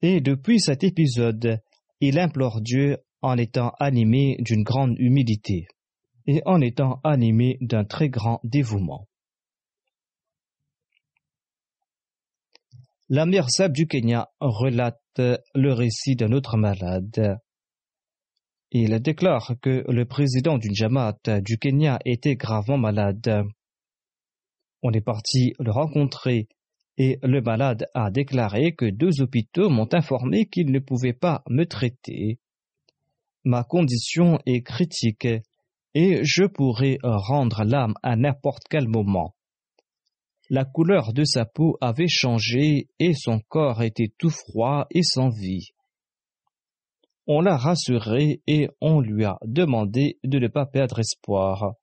et 0.01 0.19
depuis 0.19 0.60
cet 0.60 0.84
épisode, 0.84 1.62
il 2.01 2.19
implore 2.19 2.60
Dieu 2.60 2.97
en 3.21 3.38
étant 3.38 3.71
animé 3.80 4.36
d'une 4.39 4.63
grande 4.63 4.99
humilité 4.99 5.67
et 6.27 6.41
en 6.45 6.60
étant 6.60 6.99
animé 7.06 7.58
d'un 7.62 7.86
très 7.86 8.10
grand 8.10 8.41
dévouement. 8.43 9.08
La 13.08 13.25
mère 13.25 13.47
du 13.69 13.88
Kenya 13.88 14.30
relate 14.41 14.99
le 15.56 15.71
récit 15.71 16.17
d'un 16.17 16.34
autre 16.34 16.58
malade. 16.58 17.38
Il 18.71 18.99
déclare 18.99 19.54
que 19.62 19.86
le 19.89 20.04
président 20.04 20.58
d'une 20.58 20.75
Jamaat 20.75 21.39
du 21.41 21.58
Kenya 21.58 21.99
était 22.04 22.36
gravement 22.36 22.77
malade. 22.77 23.45
On 24.84 24.91
est 24.91 24.99
parti 24.99 25.54
le 25.58 25.71
rencontrer 25.71 26.49
et 26.97 27.19
le 27.23 27.41
malade 27.41 27.86
a 27.93 28.12
déclaré 28.12 28.73
que 28.73 28.86
deux 28.86 29.21
hôpitaux 29.21 29.69
m'ont 29.69 29.89
informé 29.93 30.45
qu'ils 30.45 30.71
ne 30.71 30.80
pouvaient 30.80 31.13
pas 31.13 31.43
me 31.49 31.65
traiter. 31.65 32.39
Ma 33.43 33.63
condition 33.63 34.39
est 34.45 34.62
critique 34.62 35.27
et 35.93 36.19
je 36.23 36.45
pourrais 36.45 36.97
rendre 37.04 37.63
l'âme 37.63 37.95
à 38.04 38.15
n'importe 38.15 38.63
quel 38.69 38.88
moment. 38.88 39.36
La 40.49 40.65
couleur 40.65 41.13
de 41.13 41.23
sa 41.23 41.45
peau 41.45 41.77
avait 41.80 42.10
changé 42.10 42.89
et 42.99 43.13
son 43.13 43.39
corps 43.39 43.82
était 43.82 44.12
tout 44.17 44.30
froid 44.30 44.86
et 44.91 45.01
sans 45.01 45.30
vie. 45.30 45.69
On 47.25 47.39
l'a 47.39 47.56
rassuré 47.56 48.41
et 48.47 48.67
on 48.82 48.99
lui 48.99 49.23
a 49.23 49.38
demandé 49.45 50.19
de 50.23 50.39
ne 50.39 50.47
pas 50.47 50.65
perdre 50.65 50.99
espoir. 50.99 51.75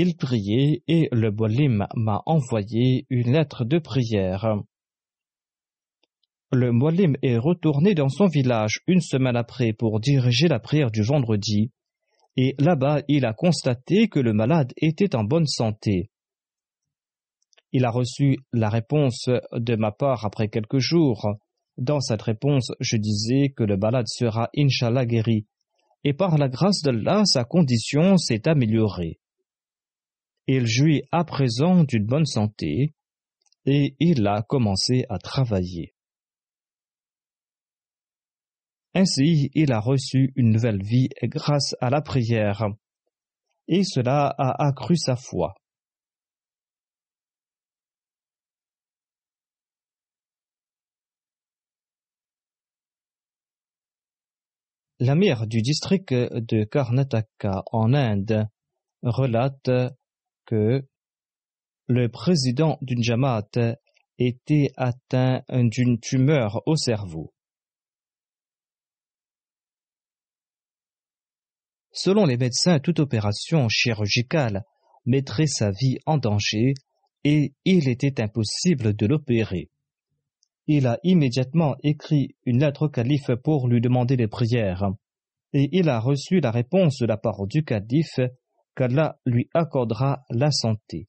Il 0.00 0.14
priait 0.14 0.84
et 0.86 1.08
le 1.10 1.32
Bolim 1.32 1.88
m'a 1.96 2.22
envoyé 2.24 3.04
une 3.10 3.32
lettre 3.32 3.64
de 3.64 3.80
prière. 3.80 4.46
Le 6.52 6.70
Bolim 6.70 7.16
est 7.24 7.36
retourné 7.36 7.94
dans 7.96 8.08
son 8.08 8.26
village 8.26 8.78
une 8.86 9.00
semaine 9.00 9.34
après 9.34 9.72
pour 9.72 9.98
diriger 9.98 10.46
la 10.46 10.60
prière 10.60 10.92
du 10.92 11.02
vendredi, 11.02 11.72
et 12.36 12.54
là-bas 12.60 13.02
il 13.08 13.26
a 13.26 13.32
constaté 13.32 14.06
que 14.06 14.20
le 14.20 14.32
malade 14.32 14.72
était 14.76 15.16
en 15.16 15.24
bonne 15.24 15.48
santé. 15.48 16.12
Il 17.72 17.84
a 17.84 17.90
reçu 17.90 18.38
la 18.52 18.68
réponse 18.68 19.28
de 19.50 19.74
ma 19.74 19.90
part 19.90 20.24
après 20.24 20.46
quelques 20.46 20.78
jours. 20.78 21.26
Dans 21.76 21.98
cette 21.98 22.22
réponse, 22.22 22.70
je 22.78 22.98
disais 22.98 23.48
que 23.48 23.64
le 23.64 23.76
malade 23.76 24.06
sera 24.06 24.48
inshallah 24.56 25.06
guéri. 25.06 25.48
Et 26.04 26.14
par 26.14 26.38
la 26.38 26.48
grâce 26.48 26.82
d'Allah, 26.82 27.24
sa 27.24 27.42
condition 27.42 28.16
s'est 28.16 28.46
améliorée. 28.46 29.18
Il 30.50 30.66
jouit 30.66 31.02
à 31.12 31.24
présent 31.24 31.84
d'une 31.84 32.06
bonne 32.06 32.24
santé 32.24 32.94
et 33.66 33.94
il 34.00 34.26
a 34.26 34.42
commencé 34.42 35.04
à 35.10 35.18
travailler. 35.18 35.94
Ainsi, 38.94 39.50
il 39.54 39.72
a 39.72 39.78
reçu 39.78 40.32
une 40.36 40.50
nouvelle 40.50 40.82
vie 40.82 41.10
grâce 41.24 41.76
à 41.82 41.90
la 41.90 42.00
prière, 42.00 42.64
et 43.66 43.84
cela 43.84 44.34
a 44.38 44.68
accru 44.68 44.96
sa 44.96 45.16
foi. 45.16 45.54
La 54.98 55.14
mère 55.14 55.46
du 55.46 55.60
district 55.60 56.14
de 56.14 56.64
Karnataka 56.64 57.64
en 57.70 57.92
Inde 57.92 58.48
relate 59.02 59.97
que 60.48 60.82
le 61.86 62.08
président 62.08 62.78
d'une 62.82 63.02
Jamaat 63.02 63.76
était 64.18 64.72
atteint 64.76 65.42
d'une 65.48 66.00
tumeur 66.00 66.60
au 66.66 66.74
cerveau. 66.74 67.32
Selon 71.92 72.26
les 72.26 72.36
médecins, 72.36 72.80
toute 72.80 72.98
opération 72.98 73.68
chirurgicale 73.68 74.64
mettrait 75.06 75.46
sa 75.46 75.70
vie 75.70 75.98
en 76.06 76.18
danger 76.18 76.74
et 77.22 77.52
il 77.64 77.88
était 77.88 78.20
impossible 78.20 78.96
de 78.96 79.06
l'opérer 79.06 79.70
il 80.68 80.86
a 80.86 80.98
immédiatement 81.02 81.76
écrit 81.82 82.36
une 82.44 82.60
lettre 82.60 82.82
au 82.82 82.88
calife 82.90 83.30
pour 83.42 83.68
lui 83.68 83.80
demander 83.80 84.16
des 84.18 84.28
prières, 84.28 84.84
et 85.54 85.70
il 85.72 85.88
a 85.88 85.98
reçu 85.98 86.40
la 86.40 86.50
réponse 86.50 86.98
de 86.98 87.06
la 87.06 87.16
part 87.16 87.46
du 87.46 87.64
calife 87.64 88.20
qu'Allah 88.78 89.18
lui 89.26 89.50
accordera 89.54 90.24
la 90.30 90.52
santé. 90.52 91.08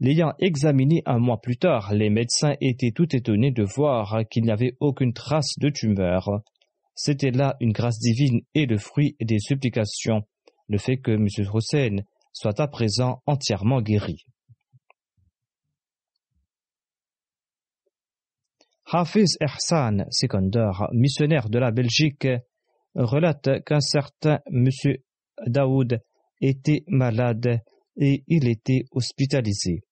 L'ayant 0.00 0.32
examiné 0.38 1.02
un 1.04 1.18
mois 1.18 1.40
plus 1.40 1.58
tard, 1.58 1.92
les 1.92 2.08
médecins 2.08 2.54
étaient 2.62 2.92
tout 2.92 3.14
étonnés 3.14 3.50
de 3.50 3.62
voir 3.62 4.20
qu'il 4.30 4.44
n'y 4.44 4.50
avait 4.50 4.76
aucune 4.80 5.12
trace 5.12 5.58
de 5.58 5.68
tumeur. 5.68 6.40
C'était 6.94 7.30
là 7.30 7.56
une 7.60 7.72
grâce 7.72 7.98
divine 7.98 8.40
et 8.54 8.64
le 8.64 8.78
fruit 8.78 9.16
des 9.20 9.38
supplications, 9.38 10.22
le 10.68 10.78
fait 10.78 10.96
que 10.96 11.10
M. 11.10 11.26
Hussein 11.54 12.04
soit 12.32 12.58
à 12.58 12.68
présent 12.68 13.22
entièrement 13.26 13.82
guéri. 13.82 14.24
Hafiz 18.90 19.36
Ehsan 19.42 20.06
Sikandar, 20.10 20.88
missionnaire 20.94 21.50
de 21.50 21.58
la 21.58 21.70
Belgique, 21.70 22.28
relate 22.94 23.62
qu'un 23.64 23.80
certain 23.80 24.38
M. 24.50 24.70
Daoud 25.46 26.00
était 26.40 26.84
malade 26.86 27.60
et 27.96 28.24
il 28.28 28.48
était 28.48 28.84
hospitalisé. 28.92 29.82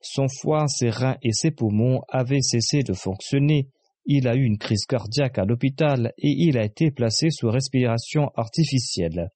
Son 0.00 0.26
foie, 0.28 0.66
ses 0.68 0.90
reins 0.90 1.16
et 1.22 1.32
ses 1.32 1.52
poumons 1.52 2.02
avaient 2.08 2.42
cessé 2.42 2.82
de 2.82 2.92
fonctionner. 2.92 3.68
Il 4.04 4.26
a 4.26 4.34
eu 4.34 4.42
une 4.42 4.58
crise 4.58 4.84
cardiaque 4.84 5.38
à 5.38 5.44
l'hôpital 5.44 6.12
et 6.18 6.30
il 6.30 6.58
a 6.58 6.64
été 6.64 6.90
placé 6.90 7.30
sous 7.30 7.48
respiration 7.48 8.30
artificielle. 8.34 9.30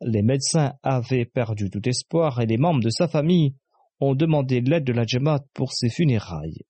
Les 0.00 0.22
médecins 0.22 0.72
avaient 0.82 1.26
perdu 1.26 1.70
tout 1.70 1.86
espoir 1.86 2.40
et 2.40 2.46
les 2.46 2.56
membres 2.56 2.82
de 2.82 2.90
sa 2.90 3.06
famille 3.06 3.54
ont 4.00 4.14
demandé 4.14 4.60
l'aide 4.60 4.84
de 4.84 4.92
la 4.92 5.04
Jamaat 5.06 5.44
pour 5.54 5.72
ses 5.72 5.90
funérailles. 5.90 6.62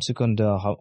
Sekondar 0.00 0.76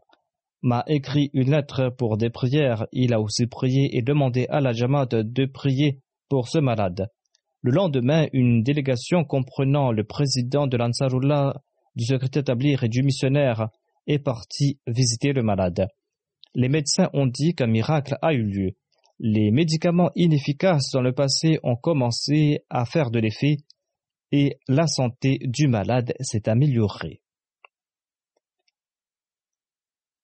m'a 0.64 0.84
écrit 0.88 1.30
une 1.34 1.52
lettre 1.52 1.90
pour 1.90 2.18
des 2.18 2.30
prières. 2.30 2.88
Il 2.92 3.14
a 3.14 3.22
aussi 3.22 3.46
prié 3.48 3.96
et 3.96 4.02
demandé 4.02 4.48
à 4.50 4.62
la 4.62 4.72
Jamaat 4.72 5.08
de 5.08 5.46
prier 5.46 6.00
pour 6.30 6.48
ce 6.48 6.58
malade. 6.58 7.08
Le 7.62 7.72
lendemain, 7.72 8.28
une 8.34 8.64
délégation 8.64 9.24
comprenant 9.24 9.92
le 9.92 10.04
président 10.04 10.68
de 10.68 10.78
l'Ansarullah, 10.78 11.54
du 11.96 12.06
secrétaire 12.06 12.42
établi 12.42 12.76
et 12.82 12.90
du 12.90 13.04
missionnaire 13.04 13.70
est 14.08 14.20
partie 14.20 14.80
visiter 14.88 15.34
le 15.34 15.44
malade. 15.44 15.88
Les 16.56 16.70
médecins 16.70 17.10
ont 17.14 17.28
dit 17.28 17.56
qu'un 17.56 17.68
miracle 17.68 18.18
a 18.22 18.34
eu 18.34 18.44
lieu. 18.44 18.72
Les 19.20 19.52
médicaments 19.52 20.12
inefficaces 20.16 20.92
dans 20.92 21.02
le 21.02 21.14
passé 21.14 21.60
ont 21.64 21.76
commencé 21.76 22.66
à 22.70 22.86
faire 22.86 23.12
de 23.12 23.20
l'effet 23.20 23.58
et 24.32 24.58
la 24.68 24.88
santé 24.88 25.38
du 25.44 25.68
malade 25.68 26.14
s'est 26.20 26.50
améliorée. 26.50 27.23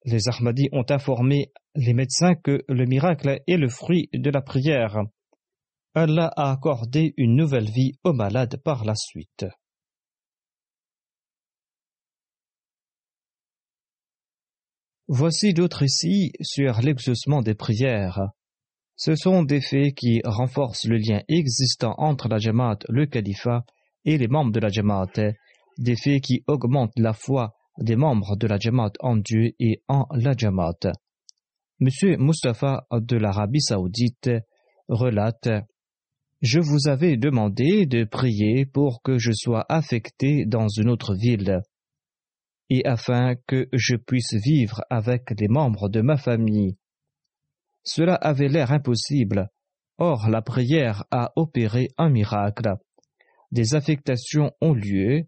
Les 0.05 0.29
Ahmadis 0.29 0.69
ont 0.71 0.85
informé 0.89 1.51
les 1.75 1.93
médecins 1.93 2.35
que 2.35 2.63
le 2.67 2.85
miracle 2.85 3.41
est 3.47 3.57
le 3.57 3.69
fruit 3.69 4.09
de 4.13 4.29
la 4.29 4.41
prière. 4.41 4.97
Allah 5.93 6.31
a 6.35 6.51
accordé 6.51 7.13
une 7.17 7.35
nouvelle 7.35 7.69
vie 7.69 7.93
au 8.03 8.13
malade 8.13 8.61
par 8.63 8.85
la 8.85 8.95
suite. 8.95 9.45
Voici 15.07 15.53
d'autres 15.53 15.79
récits 15.79 16.31
sur 16.39 16.79
l'exaucement 16.81 17.41
des 17.41 17.55
prières. 17.55 18.21
Ce 18.95 19.15
sont 19.15 19.43
des 19.43 19.59
faits 19.59 19.95
qui 19.95 20.21
renforcent 20.23 20.85
le 20.85 20.97
lien 20.97 21.21
existant 21.27 21.95
entre 21.97 22.27
la 22.27 22.37
Jamaat, 22.37 22.77
le 22.89 23.07
califat 23.07 23.63
et 24.05 24.17
les 24.17 24.27
membres 24.27 24.51
de 24.51 24.59
la 24.59 24.69
Jamaat, 24.69 25.33
des 25.79 25.95
faits 25.95 26.21
qui 26.21 26.43
augmentent 26.47 26.97
la 26.97 27.13
foi 27.13 27.55
des 27.79 27.95
membres 27.95 28.35
de 28.35 28.47
la 28.47 28.57
Jamaat 28.59 28.93
en 28.99 29.17
Dieu 29.17 29.53
et 29.59 29.81
en 29.87 30.05
la 30.11 30.35
Jamaat. 30.35 30.91
Monsieur 31.79 32.17
Mustafa 32.17 32.85
de 32.91 33.17
l'Arabie 33.17 33.61
saoudite 33.61 34.29
relate 34.89 35.49
Je 36.41 36.59
vous 36.59 36.89
avais 36.89 37.17
demandé 37.17 37.85
de 37.85 38.03
prier 38.03 38.65
pour 38.65 39.01
que 39.01 39.17
je 39.17 39.31
sois 39.33 39.65
affecté 39.69 40.45
dans 40.45 40.67
une 40.67 40.89
autre 40.89 41.15
ville 41.15 41.61
et 42.69 42.85
afin 42.85 43.35
que 43.47 43.67
je 43.73 43.95
puisse 43.95 44.33
vivre 44.33 44.81
avec 44.89 45.31
les 45.39 45.47
membres 45.47 45.89
de 45.89 46.01
ma 46.01 46.17
famille. 46.17 46.77
Cela 47.83 48.15
avait 48.15 48.47
l'air 48.47 48.71
impossible. 48.71 49.49
Or, 49.97 50.29
la 50.29 50.41
prière 50.41 51.05
a 51.11 51.31
opéré 51.35 51.87
un 51.97 52.09
miracle. 52.09 52.75
Des 53.51 53.73
affectations 53.73 54.51
ont 54.61 54.73
lieu 54.73 55.25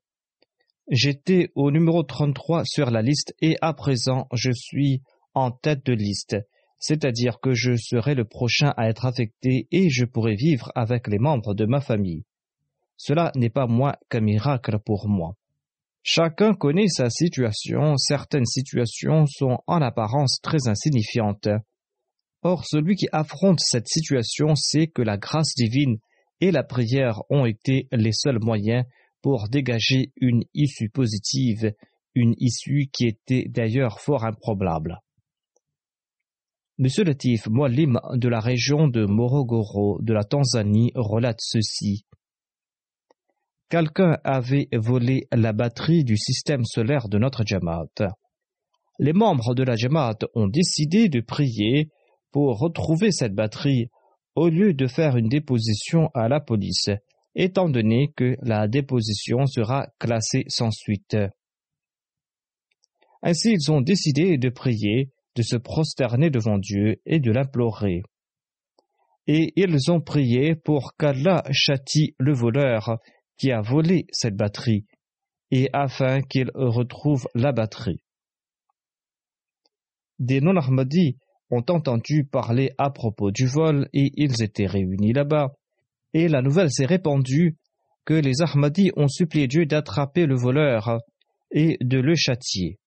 J'étais 0.92 1.52
au 1.56 1.72
numéro 1.72 2.04
33 2.04 2.64
sur 2.66 2.92
la 2.92 3.02
liste 3.02 3.34
et 3.40 3.56
à 3.62 3.72
présent 3.72 4.28
je 4.34 4.52
suis 4.52 5.02
en 5.34 5.50
tête 5.50 5.86
de 5.86 5.94
liste, 5.94 6.36
c'est-à-dire 6.80 7.40
que 7.40 7.54
je 7.54 7.78
serai 7.78 8.14
le 8.14 8.26
prochain 8.26 8.74
à 8.76 8.90
être 8.90 9.06
affecté 9.06 9.70
et 9.72 9.90
je 9.90 10.04
pourrai 10.04 10.36
vivre 10.36 10.70
avec 10.76 11.08
les 11.08 11.18
membres 11.18 11.54
de 11.54 11.66
ma 11.66 11.80
famille. 11.80 12.26
Cela 12.98 13.32
n'est 13.36 13.50
pas 13.50 13.68
moins 13.68 13.94
qu'un 14.10 14.20
miracle 14.20 14.80
pour 14.86 15.08
moi. 15.08 15.38
Chacun 16.04 16.54
connaît 16.54 16.90
sa 16.90 17.10
situation, 17.10 17.96
certaines 17.96 18.46
situations 18.46 19.28
sont 19.28 19.60
en 19.68 19.82
apparence 19.82 20.42
très 20.42 20.68
insignifiantes. 20.68 21.48
Or, 22.42 22.66
celui 22.66 22.98
qui 22.98 23.08
affronte 23.14 23.62
cette 23.62 23.88
situation 23.88 24.56
sait 24.56 24.88
que 24.88 25.02
la 25.02 25.16
grâce 25.16 25.56
divine 25.56 26.00
et 26.42 26.52
la 26.52 26.64
prière 26.64 27.22
ont 27.30 27.46
été 27.46 27.88
les 27.94 28.12
seuls 28.12 28.40
moyens 28.42 28.84
pour 29.22 29.50
dégager 29.50 30.12
une 30.16 30.44
issue 30.54 30.90
positive, 30.90 31.74
une 32.16 32.36
issue 32.38 32.90
qui 32.92 33.08
était 33.08 33.46
d'ailleurs 33.48 34.00
fort 34.00 34.26
improbable. 34.26 35.00
M. 36.80 36.88
Latif 37.06 37.48
Moualim 37.48 38.00
de 38.14 38.28
la 38.28 38.40
région 38.40 38.88
de 38.88 39.06
Morogoro 39.06 40.00
de 40.02 40.14
la 40.14 40.24
Tanzanie 40.24 40.92
relate 40.96 41.40
ceci. 41.40 42.06
Quelqu'un 43.70 44.18
avait 44.24 44.68
volé 44.74 45.28
la 45.32 45.54
batterie 45.54 46.04
du 46.04 46.18
système 46.18 46.66
solaire 46.66 47.08
de 47.08 47.20
notre 47.20 47.44
Jamaat. 47.46 48.14
Les 49.00 49.14
membres 49.14 49.54
de 49.54 49.64
la 49.64 49.76
Jamaat 49.76 50.18
ont 50.34 50.48
décidé 50.48 51.08
de 51.08 51.22
prier 51.22 51.90
pour 52.32 52.60
retrouver 52.60 53.12
cette 53.12 53.36
batterie 53.36 53.90
au 54.36 54.50
lieu 54.50 54.74
de 54.74 54.88
faire 54.88 55.18
une 55.18 55.30
déposition 55.30 56.10
à 56.14 56.28
la 56.28 56.40
police 56.40 56.90
étant 57.36 57.70
donné 57.70 58.12
que 58.16 58.36
la 58.42 58.68
déposition 58.68 59.46
sera 59.46 59.88
classée 60.00 60.44
sans 60.48 60.72
suite. 60.72 61.18
Ainsi 63.24 63.54
ils 63.54 63.72
ont 63.72 63.82
décidé 63.82 64.38
de 64.38 64.50
prier, 64.50 65.12
de 65.36 65.44
se 65.44 65.56
prosterner 65.56 66.30
devant 66.30 66.58
Dieu 66.58 67.02
et 67.06 67.20
de 67.20 67.32
l'implorer. 67.32 68.04
Et 69.28 69.54
ils 69.56 69.92
ont 69.92 70.02
prié 70.02 70.56
pour 70.56 70.96
qu'Allah 70.98 71.44
châtie 71.52 72.16
le 72.18 72.34
voleur 72.34 72.98
qui 73.38 73.52
a 73.52 73.62
volé 73.62 74.06
cette 74.12 74.36
batterie, 74.36 74.86
et 75.52 75.70
afin 75.74 76.22
qu'il 76.22 76.52
retrouve 76.54 77.28
la 77.36 77.52
batterie. 77.52 78.04
Des 80.20 80.42
non-Ahmadis 80.42 81.18
ont 81.50 81.64
entendu 81.70 82.26
parler 82.26 82.72
à 82.78 82.90
propos 82.90 83.32
du 83.32 83.46
vol 83.46 83.90
et 83.94 84.12
ils 84.16 84.42
étaient 84.42 84.68
réunis 84.68 85.14
là-bas 85.14 85.54
et 86.14 86.28
la 86.28 86.42
nouvelle 86.42 86.72
s'est 86.72 86.86
répandue 86.86 87.58
que 88.06 88.14
les 88.14 88.42
Ahmadis 88.42 88.92
ont 88.96 89.08
supplié 89.08 89.48
Dieu 89.48 89.66
d'attraper 89.66 90.26
le 90.26 90.36
voleur 90.36 91.00
et 91.52 91.78
de 91.82 92.00
le 92.00 92.16
châtier. 92.16 92.80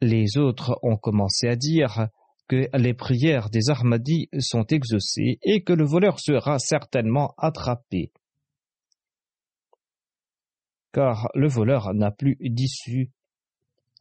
Les 0.00 0.36
autres 0.36 0.78
ont 0.82 0.96
commencé 0.96 1.48
à 1.48 1.56
dire 1.56 2.08
que 2.48 2.68
les 2.76 2.94
prières 2.94 3.50
des 3.50 3.70
Ahmadis 3.70 4.28
sont 4.38 4.66
exaucées 4.66 5.38
et 5.42 5.62
que 5.62 5.72
le 5.72 5.84
voleur 5.84 6.20
sera 6.20 6.58
certainement 6.58 7.34
attrapé. 7.38 8.12
Car 10.92 11.28
le 11.34 11.48
voleur 11.48 11.92
n'a 11.94 12.10
plus 12.10 12.36
d'issue. 12.40 13.10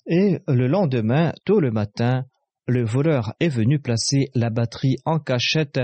Et 0.05 0.39
le 0.47 0.67
lendemain, 0.67 1.33
tôt 1.45 1.59
le 1.59 1.71
matin, 1.71 2.25
le 2.67 2.85
voleur 2.85 3.33
est 3.39 3.49
venu 3.49 3.79
placer 3.79 4.29
la 4.35 4.49
batterie 4.49 4.97
en 5.05 5.19
cachette 5.19 5.79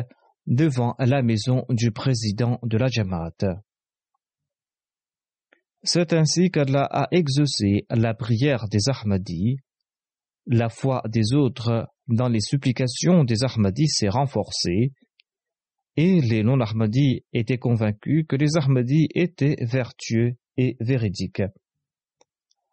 devant 0.52 0.96
la 1.00 1.24
maison 1.24 1.64
du 1.70 1.92
président 1.92 2.60
de 2.62 2.78
la 2.78 2.88
Jamaat. 2.88 3.64
C'est 5.82 6.12
ainsi 6.12 6.52
qu'Allah 6.52 6.88
a 6.92 7.08
exaucé 7.12 7.86
la 7.90 8.14
prière 8.14 8.68
des 8.68 8.90
Ahmadis. 8.90 9.60
La 10.46 10.68
foi 10.68 11.04
des 11.08 11.34
autres 11.34 11.88
dans 12.08 12.28
les 12.28 12.42
supplications 12.42 13.24
des 13.24 13.46
Ahmadis 13.46 13.88
s'est 13.88 14.10
renforcée 14.10 14.92
et 15.96 16.20
les 16.20 16.44
non-Ahmadis 16.44 17.24
étaient 17.32 17.58
convaincus 17.58 18.26
que 18.28 18.36
les 18.36 18.58
Ahmadis 18.58 19.08
étaient 19.16 19.56
vertueux 19.62 20.34
et 20.58 20.76
véridiques. 20.82 21.44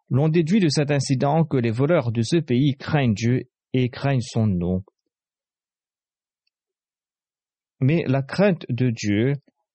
L'on 0.09 0.27
déduit 0.27 0.59
de 0.59 0.69
cet 0.69 0.91
incident 0.91 1.45
que 1.45 1.57
les 1.57 1.71
voleurs 1.71 2.11
de 2.11 2.23
ce 2.23 2.37
pays 2.37 2.75
craignent 2.75 3.13
Dieu 3.13 3.49
et 3.71 3.89
craignent 3.89 4.19
son 4.19 4.47
nom 4.47 4.83
mais 7.79 8.03
la 8.07 8.21
crainte 8.21 8.65
de 8.69 8.89
Dieu 8.89 9.33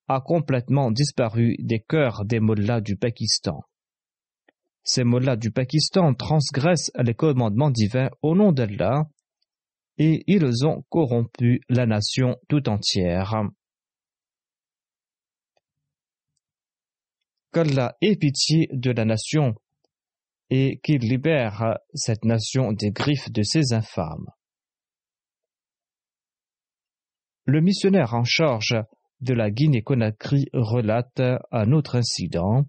a 0.09 0.21
complètement 0.21 0.91
disparu 0.91 1.57
des 1.59 1.81
cœurs 1.81 2.25
des 2.25 2.41
mollahs 2.41 2.81
du 2.81 2.97
Pakistan. 2.97 3.63
Ces 4.83 5.05
mollahs 5.05 5.37
du 5.37 5.51
Pakistan 5.51 6.15
transgressent 6.15 6.91
les 7.03 7.15
commandements 7.15 7.71
divins 7.71 8.11
au 8.21 8.35
nom 8.35 8.53
d'Allah 8.53 9.05
et 9.97 10.25
ils 10.27 10.67
ont 10.67 10.85
corrompu 10.91 11.61
la 11.71 11.87
nation 11.87 12.37
tout 12.49 12.69
entière. 12.69 13.35
Qu'Allah 17.53 17.97
ait 18.03 18.17
pitié 18.17 18.69
de 18.73 18.91
la 18.91 19.05
nation 19.05 19.55
et 20.51 20.81
qu'il 20.83 21.01
libère 21.01 21.79
cette 21.95 22.25
nation 22.25 22.73
des 22.73 22.91
griffes 22.91 23.31
de 23.33 23.43
ces 23.43 23.73
infâmes. 23.73 24.27
Le 27.47 27.61
missionnaire 27.61 28.15
en 28.15 28.25
charge 28.25 28.75
de 29.21 29.35
la 29.35 29.51
Guinée-Conakry 29.51 30.47
relate 30.55 31.21
un 31.53 31.73
autre 31.73 31.97
incident. 31.97 32.65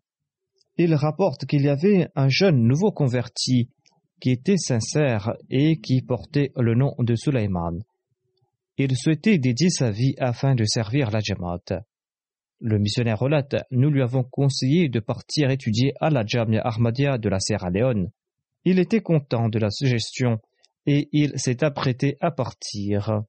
Il 0.77 0.93
rapporte 0.95 1.45
qu'il 1.45 1.61
y 1.61 1.69
avait 1.69 2.09
un 2.15 2.27
jeune 2.27 2.67
nouveau 2.67 2.91
converti 2.91 3.69
qui 4.19 4.31
était 4.31 4.57
sincère 4.57 5.33
et 5.49 5.79
qui 5.79 6.01
portait 6.01 6.51
le 6.57 6.75
nom 6.75 6.93
de 6.99 7.15
Sulaiman. 7.15 7.83
Il 8.77 8.97
souhaitait 8.97 9.37
dédier 9.37 9.69
sa 9.69 9.91
vie 9.91 10.15
afin 10.19 10.55
de 10.55 10.65
servir 10.65 11.09
la 11.09 11.21
Jamaat. 11.21 11.85
Le 12.59 12.77
missionnaire 12.77 13.19
relate 13.19 13.55
Nous 13.71 13.89
lui 13.89 14.01
avons 14.01 14.23
conseillé 14.23 14.89
de 14.89 14.99
partir 14.99 15.51
étudier 15.51 15.93
à 16.01 16.09
la 16.09 16.25
Jamia 16.25 16.61
Ahmadiyya 16.61 17.17
de 17.17 17.29
la 17.29 17.39
Sierra 17.39 17.69
Leone. 17.69 18.09
Il 18.65 18.79
était 18.79 19.01
content 19.01 19.47
de 19.47 19.59
la 19.59 19.69
suggestion 19.69 20.39
et 20.85 21.07
il 21.13 21.39
s'est 21.39 21.63
apprêté 21.63 22.17
à 22.19 22.31
partir. 22.31 23.23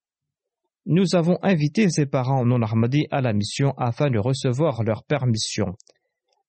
Nous 0.89 1.17
avons 1.17 1.37
invité 1.43 1.91
ses 1.91 2.07
parents 2.07 2.45
non 2.45 2.63
Ahmadis 2.63 3.09
à 3.11 3.21
la 3.21 3.33
mission 3.33 3.73
afin 3.77 4.09
de 4.09 4.21
recevoir 4.21 4.85
leur 4.85 5.03
permission. 5.03 5.75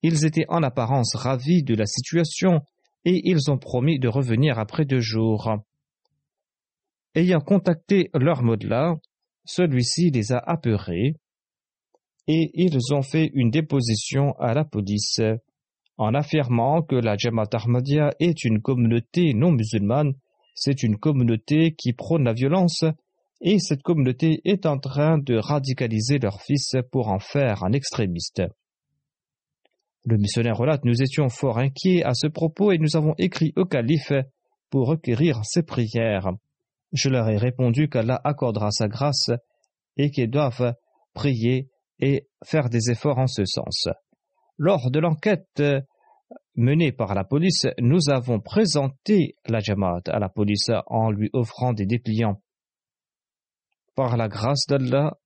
Ils 0.03 0.25
étaient 0.25 0.45
en 0.47 0.61
apparence 0.61 1.15
ravis 1.15 1.63
de 1.63 1.73
la 1.73 1.87
situation 1.87 2.61
et 3.03 3.19
ils 3.23 3.49
ont 3.49 3.57
promis 3.57 3.97
de 3.97 4.07
revenir 4.07 4.59
après 4.59 4.85
deux 4.85 4.99
jours. 4.99 5.57
Ayant 7.15 7.39
contacté 7.39 8.11
leur 8.13 8.43
modelin, 8.43 8.99
celui-ci 9.45 10.11
les 10.11 10.31
a 10.31 10.37
apeurés 10.37 11.15
et 12.27 12.51
ils 12.53 12.93
ont 12.93 13.01
fait 13.01 13.31
une 13.33 13.49
déposition 13.49 14.33
à 14.33 14.53
la 14.53 14.65
police 14.65 15.19
en 15.97 16.13
affirmant 16.13 16.83
que 16.83 16.95
la 16.95 17.17
Jamaat 17.17 17.49
Ahmadiyya 17.53 18.11
est 18.19 18.43
une 18.43 18.61
communauté 18.61 19.33
non 19.33 19.51
musulmane, 19.51 20.13
c'est 20.53 20.83
une 20.83 20.97
communauté 20.97 21.73
qui 21.73 21.93
prône 21.93 22.25
la 22.25 22.33
violence 22.33 22.83
et 23.41 23.59
cette 23.59 23.83
communauté 23.83 24.41
est 24.45 24.65
en 24.65 24.79
train 24.79 25.17
de 25.17 25.37
radicaliser 25.37 26.19
leur 26.19 26.41
fils 26.41 26.75
pour 26.91 27.09
en 27.09 27.19
faire 27.19 27.63
un 27.63 27.71
extrémiste. 27.71 28.41
Le 30.05 30.17
missionnaire 30.17 30.57
relate 30.57 30.85
Nous 30.85 31.01
étions 31.01 31.29
fort 31.29 31.57
inquiets 31.59 32.03
à 32.03 32.13
ce 32.13 32.27
propos 32.27 32.71
et 32.71 32.77
nous 32.77 32.95
avons 32.95 33.13
écrit 33.17 33.53
au 33.55 33.65
calife 33.65 34.13
pour 34.69 34.87
requérir 34.87 35.41
ses 35.43 35.63
prières. 35.63 36.31
Je 36.93 37.09
leur 37.09 37.29
ai 37.29 37.37
répondu 37.37 37.89
qu'Allah 37.89 38.21
accordera 38.23 38.71
sa 38.71 38.87
grâce 38.87 39.29
et 39.97 40.09
qu'ils 40.09 40.29
doivent 40.29 40.73
prier 41.13 41.69
et 41.99 42.27
faire 42.45 42.69
des 42.69 42.89
efforts 42.89 43.17
en 43.17 43.27
ce 43.27 43.43
sens. 43.45 43.89
Lors 44.57 44.89
de 44.91 44.99
l'enquête 44.99 45.61
menée 46.55 46.91
par 46.91 47.13
la 47.13 47.23
police, 47.23 47.67
nous 47.79 48.09
avons 48.09 48.39
présenté 48.39 49.35
la 49.47 49.59
Jamaat 49.59 50.01
à 50.07 50.19
la 50.19 50.29
police 50.29 50.71
en 50.87 51.11
lui 51.11 51.29
offrant 51.33 51.73
des 51.73 51.85
dépliants. 51.85 52.41
Par 53.97 54.15
la 54.15 54.27
grâce 54.27 54.67
d'Allah, 54.67 55.17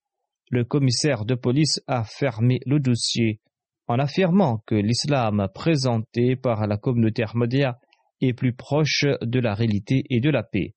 le 0.49 0.63
commissaire 0.63 1.25
de 1.25 1.36
police 1.36 1.81
a 1.88 2.05
fermé 2.05 2.62
le 2.65 2.79
dossier 2.79 3.41
en 3.88 3.99
affirmant 3.99 4.63
que 4.65 4.75
l'islam 4.75 5.49
présenté 5.53 6.38
par 6.38 6.65
la 6.67 6.77
communauté 6.77 7.23
Ahmadiyya 7.23 7.77
est 8.21 8.31
plus 8.31 8.53
proche 8.53 9.03
de 9.21 9.39
la 9.41 9.55
réalité 9.55 10.05
et 10.10 10.21
de 10.21 10.29
la 10.29 10.43
paix. 10.43 10.73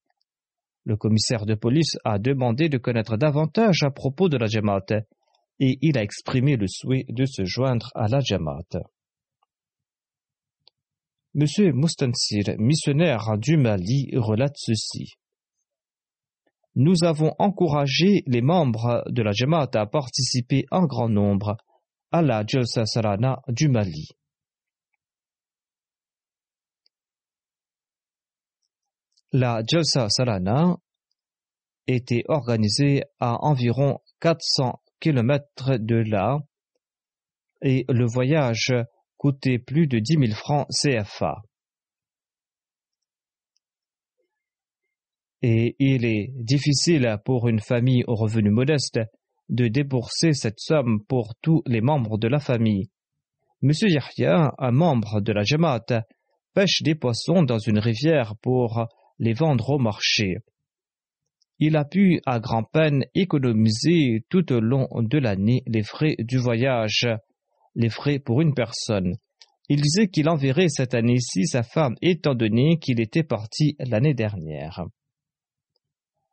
Le 0.84 0.96
commissaire 0.96 1.46
de 1.46 1.54
police 1.54 1.96
a 2.04 2.18
demandé 2.18 2.68
de 2.68 2.78
connaître 2.78 3.16
davantage 3.16 3.84
à 3.84 3.92
propos 3.92 4.28
de 4.28 4.38
la 4.38 4.46
Jamaat 4.46 5.04
et 5.60 5.78
il 5.80 5.96
a 5.96 6.02
exprimé 6.02 6.56
le 6.56 6.66
souhait 6.66 7.06
de 7.08 7.24
se 7.26 7.44
joindre 7.44 7.92
à 7.94 8.08
la 8.08 8.18
Jamaat. 8.18 8.82
M. 11.36 11.46
Mustansir, 11.74 12.56
missionnaire 12.58 13.38
du 13.38 13.56
Mali, 13.56 14.10
relate 14.16 14.56
ceci. 14.56 15.14
Nous 16.76 17.04
avons 17.04 17.32
encouragé 17.38 18.24
les 18.26 18.42
membres 18.42 19.04
de 19.08 19.22
la 19.22 19.30
Jamaat 19.30 19.70
à 19.74 19.86
participer 19.86 20.64
en 20.72 20.86
grand 20.86 21.08
nombre 21.08 21.56
à 22.10 22.20
la 22.20 22.44
Jalsa 22.46 22.84
Sarana 22.84 23.40
du 23.48 23.68
Mali. 23.68 24.08
La 29.32 29.62
Jalsa 29.66 30.08
Sarana 30.08 30.76
était 31.86 32.24
organisée 32.28 33.02
à 33.20 33.36
environ 33.44 34.00
400 34.20 34.80
kilomètres 35.00 35.76
de 35.78 35.96
là 35.96 36.38
et 37.62 37.84
le 37.88 38.06
voyage 38.06 38.72
coûtait 39.16 39.58
plus 39.58 39.86
de 39.86 39.98
dix 39.98 40.16
mille 40.16 40.34
francs 40.34 40.66
CFA. 40.70 41.42
Et 45.46 45.76
il 45.78 46.06
est 46.06 46.30
difficile 46.36 47.18
pour 47.26 47.48
une 47.48 47.60
famille 47.60 48.02
aux 48.06 48.14
revenus 48.14 48.52
modestes 48.52 49.00
de 49.50 49.68
débourser 49.68 50.32
cette 50.32 50.58
somme 50.58 51.04
pour 51.06 51.34
tous 51.42 51.62
les 51.66 51.82
membres 51.82 52.16
de 52.16 52.28
la 52.28 52.38
famille. 52.38 52.88
Monsieur 53.60 53.88
Yahya, 53.88 54.54
un 54.56 54.70
membre 54.70 55.20
de 55.20 55.32
la 55.32 55.42
Jamaat, 55.42 56.04
pêche 56.54 56.80
des 56.80 56.94
poissons 56.94 57.42
dans 57.42 57.58
une 57.58 57.78
rivière 57.78 58.36
pour 58.40 58.86
les 59.18 59.34
vendre 59.34 59.70
au 59.70 59.78
marché 59.78 60.38
il 61.58 61.76
a 61.76 61.84
pu 61.84 62.20
à 62.26 62.40
grand-peine 62.40 63.04
économiser 63.14 64.24
tout 64.28 64.52
au 64.52 64.60
long 64.60 64.88
de 64.94 65.18
l'année 65.18 65.62
les 65.66 65.82
frais 65.82 66.16
du 66.18 66.36
voyage, 66.36 67.08
les 67.74 67.90
frais 67.90 68.18
pour 68.18 68.40
une 68.40 68.54
personne. 68.54 69.14
Il 69.68 69.80
disait 69.80 70.08
qu'il 70.08 70.28
enverrait 70.28 70.68
cette 70.68 70.94
année-ci 70.94 71.46
sa 71.46 71.62
femme 71.62 71.94
étant 72.02 72.34
donné 72.34 72.78
qu'il 72.78 73.00
était 73.00 73.22
parti 73.22 73.76
l'année 73.78 74.14
dernière. 74.14 74.84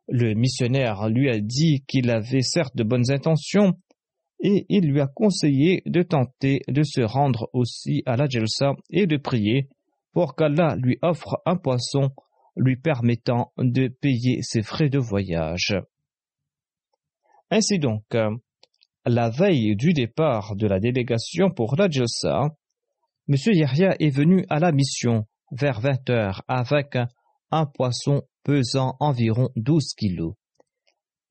Le 0.08 0.34
missionnaire 0.34 1.10
lui 1.10 1.30
a 1.30 1.40
dit 1.40 1.84
qu'il 1.88 2.10
avait 2.10 2.42
certes 2.42 2.76
de 2.76 2.84
bonnes 2.84 3.12
intentions 3.12 3.74
et 4.40 4.66
il 4.70 4.88
lui 4.88 5.00
a 5.00 5.08
conseillé 5.08 5.84
de 5.86 6.02
tenter 6.02 6.62
de 6.68 6.84
se 6.84 7.02
rendre 7.02 7.50
aussi 7.54 8.02
à 8.06 8.18
la 8.18 8.28
Jelsa 8.28 8.74
et 8.90 9.06
de 9.06 9.18
prier 9.18 9.70
pour 10.14 10.36
qu'Allah 10.36 10.76
lui 10.78 10.98
offre 11.02 11.42
un 11.46 11.56
poisson 11.56 12.10
lui 12.56 12.76
permettant 12.76 13.54
de 13.58 13.88
payer 13.88 14.42
ses 14.42 14.62
frais 14.62 14.90
de 14.90 15.00
voyage. 15.00 15.76
Ainsi 17.50 17.80
donc, 17.80 18.04
la 19.06 19.30
veille 19.30 19.76
du 19.76 19.94
départ 19.94 20.56
de 20.56 20.68
la 20.68 20.80
délégation 20.80 21.50
pour 21.52 21.76
la 21.76 21.90
Jalsa, 21.90 22.50
M. 23.30 23.36
Yahya 23.54 23.96
est 24.00 24.10
venu 24.10 24.46
à 24.50 24.60
la 24.60 24.72
mission 24.72 25.26
vers 25.52 25.80
20 25.80 26.10
heures 26.10 26.44
avec 26.48 26.98
un 27.52 27.66
poisson 27.66 28.24
pesant 28.44 28.96
environ 29.00 29.50
12 29.56 29.94
kilos. 29.94 30.34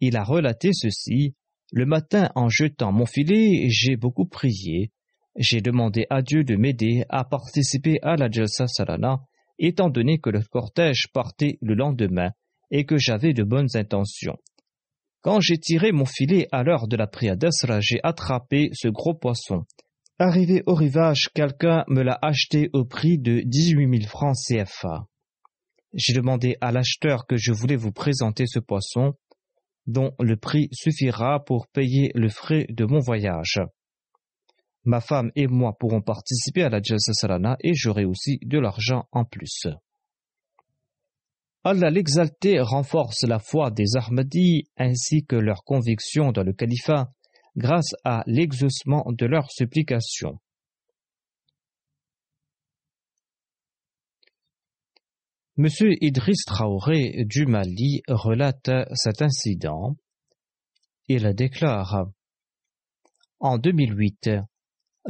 Il 0.01 0.16
a 0.16 0.25
relaté 0.25 0.73
ceci. 0.73 1.35
Le 1.73 1.87
matin, 1.87 2.31
en 2.35 2.49
jetant 2.49 2.92
mon 2.92 3.07
filet, 3.07 3.68
j'ai 3.68 3.96
beaucoup 3.96 4.27
prié. 4.27 4.90
J'ai 5.37 5.61
demandé 5.61 6.07
à 6.11 6.23
Dieu 6.23 6.42
de 6.42 6.57
m'aider 6.57 7.05
à 7.09 7.25
participer 7.25 7.99
à 8.03 8.16
la 8.16 8.31
Jalsa 8.31 8.66
Salana 8.66 9.20
étant 9.59 9.90
donné 9.90 10.18
que 10.18 10.31
le 10.31 10.42
cortège 10.42 11.09
partait 11.12 11.59
le 11.61 11.75
lendemain 11.75 12.31
et 12.70 12.85
que 12.87 12.96
j'avais 12.96 13.35
de 13.35 13.44
bonnes 13.44 13.68
intentions. 13.75 14.38
Quand 15.23 15.40
j'ai 15.40 15.59
tiré 15.59 15.92
mon 15.92 16.07
filet 16.07 16.49
à 16.51 16.62
l'heure 16.62 16.88
de 16.88 16.96
la 16.96 17.07
prière 17.07 17.37
j'ai 17.81 18.01
attrapé 18.03 18.70
ce 18.73 18.88
gros 18.88 19.14
poisson. 19.14 19.64
Arrivé 20.18 20.62
au 20.66 20.75
rivage, 20.75 21.29
quelqu'un 21.35 21.85
me 21.88 22.03
l'a 22.03 22.18
acheté 22.23 22.70
au 22.73 22.85
prix 22.85 23.18
de 23.18 23.42
18 23.44 23.99
000 23.99 24.09
francs 24.09 24.37
CFA. 24.37 25.07
J'ai 25.94 26.12
demandé 26.12 26.57
à 26.61 26.70
l'acheteur 26.72 27.26
que 27.26 27.37
je 27.37 27.53
voulais 27.53 27.76
vous 27.76 27.92
présenter 27.92 28.46
ce 28.46 28.59
poisson, 28.61 29.14
dont 29.87 30.12
le 30.20 30.37
prix 30.37 30.68
suffira 30.72 31.44
pour 31.44 31.66
payer 31.68 32.12
le 32.14 32.29
frais 32.29 32.66
de 32.68 32.85
mon 32.85 33.00
voyage. 33.00 33.61
Ma 34.85 35.00
femme 35.00 35.31
et 35.35 35.46
moi 35.46 35.76
pourrons 35.79 36.00
participer 36.00 36.62
à 36.62 36.68
la 36.68 36.81
Jalsa 36.83 37.12
Salana 37.12 37.57
et 37.61 37.74
j'aurai 37.74 38.05
aussi 38.05 38.38
de 38.42 38.59
l'argent 38.59 39.05
en 39.12 39.24
plus. 39.24 39.66
Allah 41.64 41.90
l'exalté 41.90 42.61
renforce 42.61 43.22
la 43.24 43.38
foi 43.38 43.70
des 43.70 43.96
Ahmadis 43.96 44.64
ainsi 44.79 45.26
que 45.26 45.37
leur 45.37 45.62
conviction 45.64 46.33
dans 46.33 46.42
le 46.42 46.55
califat 46.55 47.11
grâce 47.57 47.94
à 48.05 48.22
l'exaucement 48.26 49.05
de 49.09 49.26
leurs 49.26 49.50
supplications. 49.50 50.38
Monsieur 55.62 55.90
Idriss 56.03 56.46
Traoré 56.46 57.27
du 57.27 57.44
Mali 57.44 58.01
relate 58.09 58.70
cet 58.94 59.20
incident. 59.20 59.94
Il 61.07 61.35
déclare 61.35 62.07
En 63.40 63.59
2008, 63.59 64.31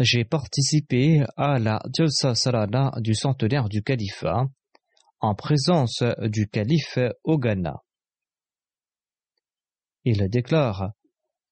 j'ai 0.00 0.24
participé 0.24 1.22
à 1.36 1.60
la 1.60 1.80
Jalsa 1.96 2.34
Salana 2.34 2.90
du 2.96 3.14
centenaire 3.14 3.68
du 3.68 3.84
califat 3.84 4.48
en 5.20 5.36
présence 5.36 6.02
du 6.24 6.48
calife 6.48 6.98
au 7.22 7.38
Ghana. 7.38 7.84
Il 10.04 10.28
déclare 10.30 10.94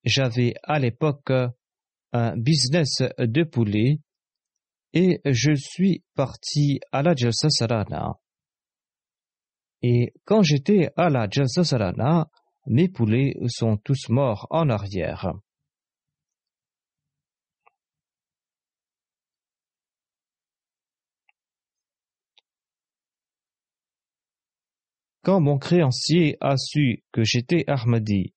J'avais 0.02 0.54
à 0.64 0.80
l'époque 0.80 1.30
un 2.12 2.36
business 2.36 3.04
de 3.16 3.44
poulet 3.44 4.00
et 4.92 5.20
je 5.24 5.54
suis 5.54 6.02
parti 6.16 6.80
à 6.90 7.04
la 7.04 7.14
Jalsa 7.14 7.48
Sarana. 7.48 8.18
Et 9.82 10.12
quand 10.24 10.42
j'étais 10.42 10.90
à 10.96 11.08
la 11.08 11.28
Jalsa 11.30 11.64
Sarana, 11.64 12.28
mes 12.66 12.88
poulets 12.88 13.34
sont 13.46 13.76
tous 13.76 14.08
morts 14.08 14.46
en 14.50 14.68
arrière. 14.68 15.32
Quand 25.22 25.40
mon 25.40 25.58
créancier 25.58 26.36
a 26.40 26.56
su 26.56 27.04
que 27.12 27.22
j'étais 27.22 27.64
Ahmadi 27.66 28.32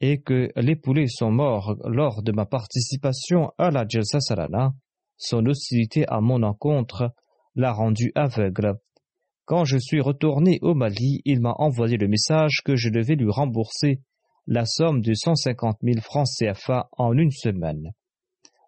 et 0.00 0.20
que 0.20 0.48
les 0.54 0.76
poulets 0.76 1.08
sont 1.08 1.32
morts 1.32 1.74
lors 1.84 2.22
de 2.22 2.30
ma 2.30 2.46
participation 2.46 3.52
à 3.58 3.70
la 3.70 3.84
Jalsa 3.88 4.20
Sarana, 4.20 4.74
son 5.16 5.44
hostilité 5.46 6.06
à 6.06 6.20
mon 6.20 6.42
encontre 6.44 7.12
l'a 7.56 7.72
rendu 7.72 8.12
aveugle. 8.14 8.78
Quand 9.48 9.64
je 9.64 9.78
suis 9.78 10.02
retourné 10.02 10.58
au 10.60 10.74
Mali, 10.74 11.22
il 11.24 11.40
m'a 11.40 11.54
envoyé 11.56 11.96
le 11.96 12.06
message 12.06 12.60
que 12.66 12.76
je 12.76 12.90
devais 12.90 13.14
lui 13.14 13.30
rembourser 13.30 14.02
la 14.46 14.66
somme 14.66 15.00
de 15.00 15.14
cent 15.14 15.36
cinquante 15.36 15.82
mille 15.82 16.02
francs 16.02 16.28
CFA 16.38 16.90
en 16.98 17.16
une 17.16 17.30
semaine. 17.30 17.92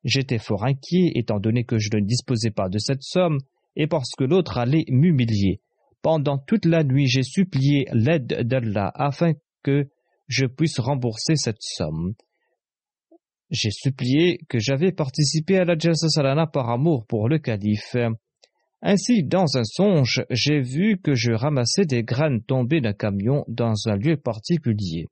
J'étais 0.04 0.38
fort 0.38 0.64
inquiet 0.64 1.12
étant 1.16 1.38
donné 1.38 1.64
que 1.64 1.76
je 1.78 1.90
ne 1.94 2.00
disposais 2.00 2.50
pas 2.50 2.70
de 2.70 2.78
cette 2.78 3.02
somme 3.02 3.40
et 3.76 3.88
parce 3.88 4.12
que 4.16 4.24
l'autre 4.24 4.56
allait 4.56 4.86
m'humilier. 4.88 5.60
Pendant 6.00 6.38
toute 6.38 6.64
la 6.64 6.82
nuit, 6.82 7.08
j'ai 7.08 7.24
supplié 7.24 7.84
l'aide 7.92 8.48
d'Allah 8.48 8.90
afin 8.94 9.34
que 9.62 9.90
je 10.28 10.46
puisse 10.46 10.80
rembourser 10.80 11.36
cette 11.36 11.60
somme. 11.60 12.14
J'ai 13.50 13.70
supplié 13.70 14.38
que 14.48 14.58
j'avais 14.58 14.92
participé 14.92 15.58
à 15.58 15.66
la 15.66 15.76
Jalsa 15.76 16.08
Salana 16.08 16.46
par 16.46 16.70
amour 16.70 17.04
pour 17.06 17.28
le 17.28 17.38
calife. 17.38 17.96
Ainsi, 18.82 19.24
dans 19.24 19.58
un 19.58 19.64
songe, 19.64 20.24
j'ai 20.30 20.60
vu 20.60 20.98
que 20.98 21.14
je 21.14 21.32
ramassais 21.32 21.84
des 21.84 22.02
graines 22.02 22.42
tombées 22.42 22.80
d'un 22.80 22.94
camion 22.94 23.44
dans 23.46 23.74
un 23.88 23.96
lieu 23.96 24.16
particulier. 24.16 25.06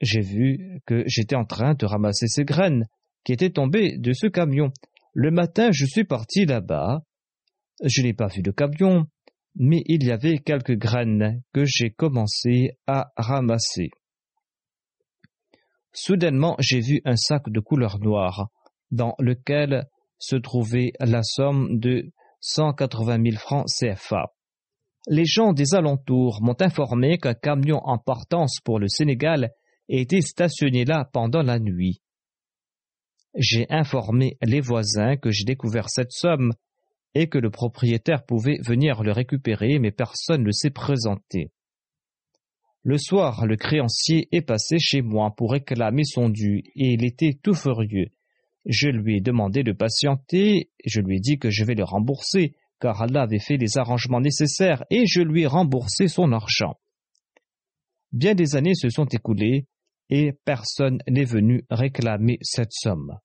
J'ai 0.00 0.20
vu 0.20 0.80
que 0.86 1.02
j'étais 1.06 1.36
en 1.36 1.44
train 1.44 1.74
de 1.74 1.84
ramasser 1.84 2.28
ces 2.28 2.44
graines 2.44 2.86
qui 3.24 3.32
étaient 3.32 3.50
tombées 3.50 3.98
de 3.98 4.12
ce 4.12 4.26
camion. 4.26 4.72
Le 5.12 5.30
matin, 5.30 5.70
je 5.70 5.84
suis 5.84 6.04
parti 6.04 6.46
là-bas. 6.46 7.02
Je 7.84 8.02
n'ai 8.02 8.14
pas 8.14 8.28
vu 8.28 8.40
de 8.40 8.50
camion, 8.50 9.06
mais 9.54 9.82
il 9.86 10.04
y 10.04 10.12
avait 10.12 10.38
quelques 10.38 10.76
graines 10.76 11.42
que 11.52 11.64
j'ai 11.64 11.90
commencé 11.90 12.70
à 12.86 13.12
ramasser. 13.16 13.90
Soudainement, 15.92 16.56
j'ai 16.60 16.80
vu 16.80 17.00
un 17.04 17.16
sac 17.16 17.50
de 17.50 17.60
couleur 17.60 17.98
noire, 17.98 18.48
dans 18.90 19.14
lequel 19.18 19.84
se 20.18 20.36
trouvait 20.36 20.92
la 21.00 21.22
somme 21.22 21.78
de 21.78 22.10
cent 22.40 22.72
quatre-vingt 22.72 23.18
mille 23.18 23.38
francs 23.38 23.66
CFA. 23.68 24.32
Les 25.08 25.24
gens 25.24 25.52
des 25.52 25.74
alentours 25.74 26.40
m'ont 26.42 26.60
informé 26.60 27.18
qu'un 27.18 27.34
camion 27.34 27.80
en 27.84 27.98
partance 27.98 28.60
pour 28.62 28.78
le 28.78 28.88
Sénégal 28.88 29.52
était 29.88 30.20
stationné 30.20 30.84
là 30.84 31.08
pendant 31.12 31.42
la 31.42 31.58
nuit. 31.58 32.02
J'ai 33.34 33.66
informé 33.70 34.36
les 34.42 34.60
voisins 34.60 35.16
que 35.16 35.30
j'ai 35.30 35.44
découvert 35.44 35.88
cette 35.88 36.12
somme 36.12 36.52
et 37.14 37.28
que 37.28 37.38
le 37.38 37.50
propriétaire 37.50 38.24
pouvait 38.24 38.58
venir 38.64 39.02
le 39.02 39.12
récupérer, 39.12 39.78
mais 39.78 39.92
personne 39.92 40.44
ne 40.44 40.50
s'est 40.50 40.70
présenté. 40.70 41.52
Le 42.82 42.96
soir, 42.98 43.46
le 43.46 43.56
créancier 43.56 44.28
est 44.32 44.42
passé 44.42 44.78
chez 44.78 45.02
moi 45.02 45.32
pour 45.36 45.52
réclamer 45.52 46.04
son 46.04 46.28
dû, 46.28 46.62
et 46.74 46.92
il 46.92 47.04
était 47.04 47.38
tout 47.42 47.54
furieux. 47.54 48.08
Je 48.66 48.88
lui 48.88 49.16
ai 49.16 49.20
demandé 49.20 49.62
de 49.62 49.72
patienter, 49.72 50.70
je 50.84 51.00
lui 51.00 51.16
ai 51.16 51.20
dit 51.20 51.38
que 51.38 51.50
je 51.50 51.64
vais 51.64 51.74
le 51.74 51.84
rembourser, 51.84 52.54
car 52.80 53.00
Allah 53.02 53.22
avait 53.22 53.38
fait 53.38 53.56
les 53.56 53.78
arrangements 53.78 54.20
nécessaires, 54.20 54.84
et 54.90 55.06
je 55.06 55.22
lui 55.22 55.42
ai 55.42 55.46
remboursé 55.46 56.08
son 56.08 56.32
argent. 56.32 56.78
Bien 58.12 58.34
des 58.34 58.56
années 58.56 58.74
se 58.74 58.88
sont 58.88 59.06
écoulées, 59.06 59.66
et 60.10 60.32
personne 60.44 60.98
n'est 61.08 61.24
venu 61.24 61.64
réclamer 61.70 62.38
cette 62.42 62.72
somme. 62.72 63.18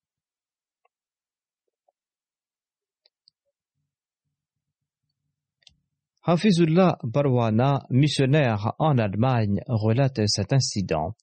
Hafizullah 6.26 7.00
Barwana, 7.04 7.86
missionnaire 7.90 8.74
en 8.80 8.98
Allemagne, 8.98 9.60
relate 9.68 10.22
cet 10.28 10.54
incident. 10.54 11.16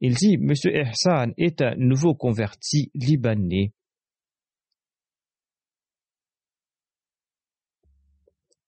Il 0.00 0.14
dit 0.14 0.34
M. 0.34 0.52
Ihsan 0.52 1.32
est 1.36 1.60
un 1.60 1.74
nouveau 1.76 2.14
converti 2.14 2.90
libanais. 2.94 3.72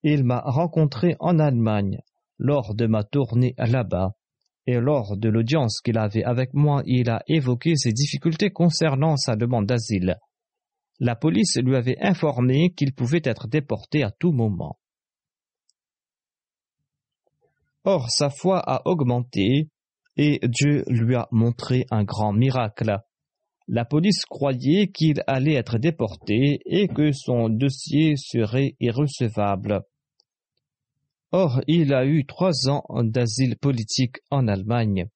Il 0.03 0.25
m'a 0.25 0.41
rencontré 0.41 1.17
en 1.21 1.39
Allemagne 1.39 2.01
lors 2.39 2.75
de 2.75 2.87
ma 2.87 3.05
tournée 3.05 3.55
là-bas, 3.57 4.15
et 4.67 4.79
lors 4.79 5.17
de 5.17 5.29
l'audience 5.29 5.81
qu'il 5.81 5.97
avait 5.97 6.25
avec 6.25 6.55
moi, 6.55 6.83
il 6.87 7.09
a 7.09 7.23
évoqué 7.29 7.77
ses 7.77 7.93
difficultés 7.93 8.51
concernant 8.51 9.17
sa 9.17 9.37
demande 9.37 9.67
d'asile. 9.67 10.19
La 11.01 11.17
police 11.17 11.57
lui 11.57 11.77
avait 11.77 11.99
informé 12.01 12.75
qu'il 12.75 12.95
pouvait 12.95 13.23
être 13.25 13.49
déporté 13.49 14.03
à 14.03 14.11
tout 14.11 14.33
moment. 14.33 14.79
Or 17.85 18.11
sa 18.11 18.31
foi 18.31 18.61
a 18.61 18.83
augmenté 18.85 19.69
et 20.17 20.41
Dieu 20.43 20.85
lui 20.89 21.15
a 21.15 21.29
montré 21.31 21.87
un 21.91 22.05
grand 22.05 22.33
miracle. 22.33 22.99
La 23.69 23.85
police 23.85 24.25
croyait 24.27 24.89
qu'il 24.89 25.23
allait 25.27 25.55
être 25.55 25.79
déporté 25.79 26.61
et 26.67 26.89
que 26.89 27.13
son 27.13 27.49
dossier 27.49 28.17
serait 28.17 28.77
irrecevable. 28.81 29.83
Or, 31.31 31.63
il 31.67 31.95
a 31.95 32.05
eu 32.05 32.27
trois 32.27 32.69
ans 32.69 32.85
d'asile 33.03 33.57
politique 33.57 34.19
en 34.31 34.49
Allemagne. 34.49 35.07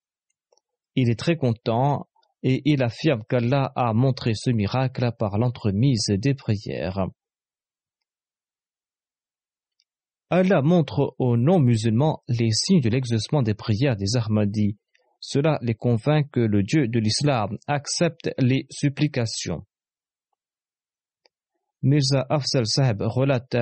Il 0.94 1.10
est 1.10 1.18
très 1.18 1.36
content 1.36 2.08
et 2.42 2.62
il 2.64 2.82
affirme 2.82 3.22
qu'Allah 3.28 3.72
a 3.76 3.92
montré 3.92 4.32
ce 4.34 4.50
miracle 4.50 5.10
par 5.18 5.36
l'entremise 5.36 6.06
des 6.08 6.32
prières. 6.32 7.06
Allah 10.30 10.62
montre 10.62 11.14
aux 11.18 11.36
non-musulmans 11.36 12.22
les 12.28 12.50
signes 12.50 12.80
de 12.80 12.88
l'exaucement 12.88 13.42
des 13.42 13.54
prières 13.54 13.96
des 13.96 14.16
Ahmadis. 14.16 14.76
Cela 15.28 15.58
les 15.60 15.74
convainc 15.74 16.30
que 16.30 16.38
le 16.38 16.62
Dieu 16.62 16.86
de 16.86 17.00
l'islam 17.00 17.58
accepte 17.66 18.30
les 18.38 18.64
supplications. 18.70 19.66
Mirza 21.82 22.24
Afzal 22.30 22.64
Sahib 22.64 23.00
relate 23.00 23.56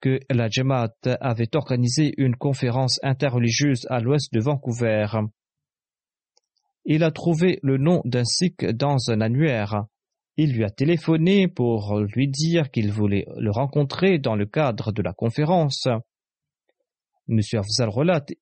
que 0.00 0.20
la 0.30 0.48
Jamaat 0.48 0.94
avait 1.20 1.54
organisé 1.54 2.14
une 2.16 2.34
conférence 2.34 2.98
interreligieuse 3.02 3.86
à 3.90 4.00
l'ouest 4.00 4.32
de 4.32 4.40
Vancouver. 4.40 5.06
Il 6.86 7.04
a 7.04 7.10
trouvé 7.10 7.58
le 7.62 7.76
nom 7.76 8.00
d'un 8.06 8.24
sikh 8.24 8.64
dans 8.64 9.10
un 9.10 9.20
annuaire. 9.20 9.84
Il 10.38 10.54
lui 10.54 10.64
a 10.64 10.70
téléphoné 10.70 11.46
pour 11.46 12.00
lui 12.00 12.26
dire 12.28 12.70
qu'il 12.70 12.90
voulait 12.90 13.26
le 13.36 13.50
rencontrer 13.50 14.18
dans 14.18 14.34
le 14.34 14.46
cadre 14.46 14.92
de 14.92 15.02
la 15.02 15.12
conférence. 15.12 15.86
M. 17.28 17.38
Afzal 17.54 17.90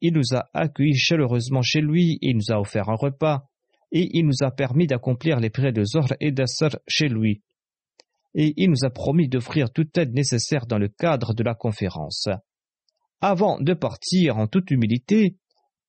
il 0.00 0.14
nous 0.14 0.34
a 0.34 0.48
accueillis 0.54 0.96
chaleureusement 0.96 1.62
chez 1.62 1.80
lui, 1.80 2.18
il 2.22 2.36
nous 2.36 2.52
a 2.52 2.58
offert 2.58 2.88
un 2.88 2.94
repas, 2.94 3.46
et 3.92 4.08
il 4.16 4.26
nous 4.26 4.42
a 4.42 4.50
permis 4.50 4.86
d'accomplir 4.86 5.40
les 5.40 5.50
prières 5.50 5.72
de 5.72 5.84
Zohr 5.84 6.12
et 6.20 6.32
d'Assar 6.32 6.76
chez 6.86 7.08
lui. 7.08 7.42
Et 8.34 8.54
il 8.56 8.70
nous 8.70 8.84
a 8.84 8.90
promis 8.90 9.28
d'offrir 9.28 9.72
toute 9.72 9.96
aide 9.98 10.14
nécessaire 10.14 10.66
dans 10.66 10.78
le 10.78 10.88
cadre 10.88 11.34
de 11.34 11.42
la 11.42 11.54
conférence. 11.54 12.28
Avant 13.20 13.60
de 13.60 13.74
partir 13.74 14.38
en 14.38 14.46
toute 14.46 14.70
humilité, 14.70 15.36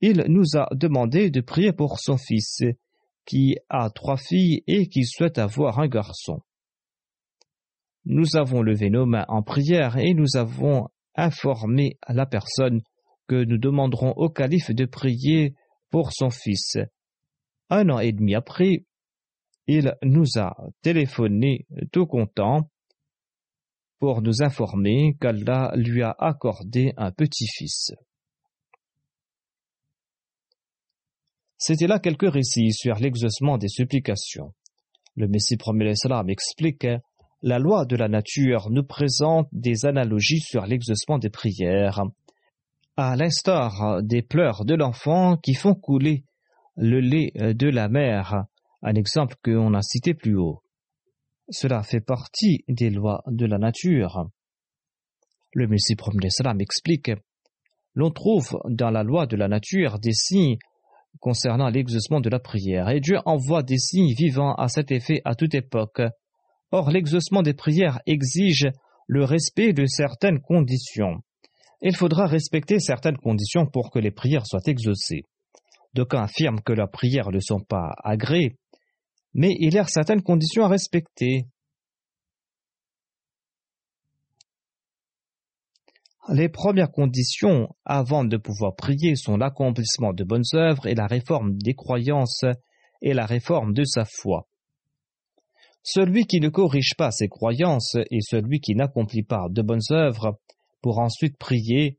il 0.01 0.25
nous 0.27 0.58
a 0.58 0.67
demandé 0.73 1.30
de 1.30 1.41
prier 1.41 1.71
pour 1.71 1.99
son 1.99 2.17
fils, 2.17 2.63
qui 3.25 3.56
a 3.69 3.89
trois 3.91 4.17
filles 4.17 4.63
et 4.65 4.88
qui 4.88 5.06
souhaite 5.06 5.37
avoir 5.37 5.79
un 5.79 5.87
garçon. 5.87 6.42
Nous 8.06 8.35
avons 8.35 8.63
levé 8.63 8.89
nos 8.89 9.06
mains 9.06 9.25
en 9.27 9.44
prière 9.44 9.98
et 9.98 10.15
nous 10.15 10.35
avons 10.35 10.89
informé 11.16 11.98
la 12.08 12.26
personne 12.26 12.82
que 13.28 13.44
nous 13.44 13.58
demanderons 13.58 14.14
au 14.18 14.30
calife 14.30 14.72
de 14.72 14.86
prier 14.86 15.56
pour 15.90 16.12
son 16.12 16.30
fils. 16.30 16.78
Un 17.70 17.90
an 17.90 18.00
et 18.00 18.12
demi 18.12 18.36
après, 18.36 18.86
il 19.68 19.96
nous 20.04 20.38
a 20.38 20.56
téléphoné 20.82 21.66
tout 21.92 22.06
content 22.06 22.70
pour 24.00 24.22
nous 24.22 24.42
informer 24.42 25.16
qu'Allah 25.22 25.72
lui 25.76 26.02
a 26.02 26.16
accordé 26.18 26.94
un 26.98 27.12
petit-fils. 27.12 27.94
C'était 31.58 31.86
là 31.86 32.00
quelques 32.00 32.32
récits 32.32 32.74
sur 32.74 32.96
l'exaucement 32.96 33.60
des 33.60 33.68
supplications. 33.68 34.54
Le 35.16 35.28
Messie 35.28 35.58
premier 35.58 35.86
l'Islam 35.86 36.30
explique 36.30 36.88
La 37.44 37.58
loi 37.58 37.85
de 37.85 37.96
la 37.96 38.08
nature 38.08 38.69
nous 38.69 38.83
présente 38.83 39.48
des 39.52 39.85
analogies 39.85 40.42
sur 40.42 40.67
l'exaucement 40.67 41.17
des 41.17 41.31
prières. 41.31 42.04
à 42.98 43.15
l'instar 43.15 44.04
des 44.04 44.21
pleurs 44.21 44.63
de 44.63 44.75
l'enfant 44.75 45.37
qui 45.37 45.56
font 45.56 45.73
couler 45.73 46.23
le 46.75 47.00
lait 47.00 47.31
de 47.35 47.67
la 47.67 47.89
mère, 47.89 48.46
un 48.83 48.94
exemple 48.94 49.35
qu'on 49.44 49.73
a 49.73 49.81
cité 49.81 50.13
plus 50.13 50.35
haut. 50.35 50.62
Cela 51.50 51.81
fait 51.81 52.02
partie 52.02 52.63
des 52.67 52.92
lois 52.92 53.23
de 53.25 53.48
la 53.48 53.58
nature. 53.58 54.29
Le 55.54 55.67
Messie 55.67 55.96
promet 55.96 56.29
explique 56.60 57.12
L'on 57.96 58.12
trouve 58.12 58.60
dans 58.69 58.92
la 58.92 59.04
loi 59.04 59.25
de 59.25 59.35
la 59.35 59.48
nature 59.48 59.98
des 59.98 60.13
signes 60.13 60.58
concernant 61.19 61.69
l'exaucement 61.69 62.21
de 62.21 62.29
la 62.29 62.39
prière, 62.39 62.89
et 62.89 63.00
Dieu 63.00 63.17
envoie 63.25 63.63
des 63.63 63.79
signes 63.79 64.13
vivants 64.13 64.54
à 64.54 64.67
cet 64.67 64.92
effet 64.92 65.21
à 65.25 65.33
toute 65.33 65.56
époque. 65.56 66.02
Or, 66.72 66.90
l'exaucement 66.90 67.42
des 67.42 67.54
prières 67.54 68.00
exige 68.06 68.69
le 69.08 69.26
respect 69.26 69.74
de 69.74 69.86
certaines 69.86 70.40
conditions. 70.40 71.22
Il 71.82 71.96
faudra 71.96 72.28
respecter 72.28 72.80
certaines 72.80 73.17
conditions 73.17 73.65
pour 73.65 73.92
que 73.92 74.00
les 74.00 74.12
prières 74.12 74.46
soient 74.46 74.62
exaucées. 74.65 75.24
D'aucuns 75.94 76.24
affirment 76.24 76.62
que 76.62 76.72
leurs 76.72 76.92
prières 76.92 77.32
ne 77.32 77.40
sont 77.40 77.60
pas 77.60 77.94
agréées, 78.04 78.56
mais 79.34 79.56
il 79.60 79.74
y 79.74 79.80
a 79.80 79.86
certaines 79.86 80.22
conditions 80.22 80.63
à 80.63 80.69
respecter. 80.69 81.48
Les 86.30 86.50
premières 86.50 86.92
conditions 86.92 87.76
avant 87.84 88.24
de 88.24 88.38
pouvoir 88.38 88.76
prier 88.76 89.15
sont 89.15 89.38
l'accomplissement 89.38 90.13
de 90.13 90.24
bonnes 90.24 90.44
œuvres 90.54 90.88
et 90.88 90.96
la 90.96 91.08
réforme 91.08 91.58
des 91.58 91.74
croyances 91.74 92.46
et 93.02 93.13
la 93.13 93.26
réforme 93.26 93.74
de 93.74 93.84
sa 93.84 94.06
foi. 94.06 94.48
Celui 95.84 96.25
qui 96.25 96.40
ne 96.40 96.50
corrige 96.50 96.94
pas 96.98 97.12
ses 97.12 97.27
croyances 97.27 97.96
et 98.12 98.21
celui 98.21 98.60
qui 98.60 98.75
n'accomplit 98.75 99.23
pas 99.23 99.48
de 99.50 99.62
bonnes 99.62 99.82
œuvres 99.92 100.40
pour 100.82 101.00
ensuite 101.00 101.38
prier 101.38 101.98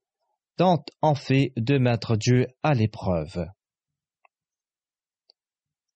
tente 0.57 0.91
en 1.01 1.15
fait 1.15 1.53
de 1.57 1.79
mettre 1.79 2.17
Dieu 2.17 2.47
à 2.63 2.75
l'épreuve. 2.75 3.47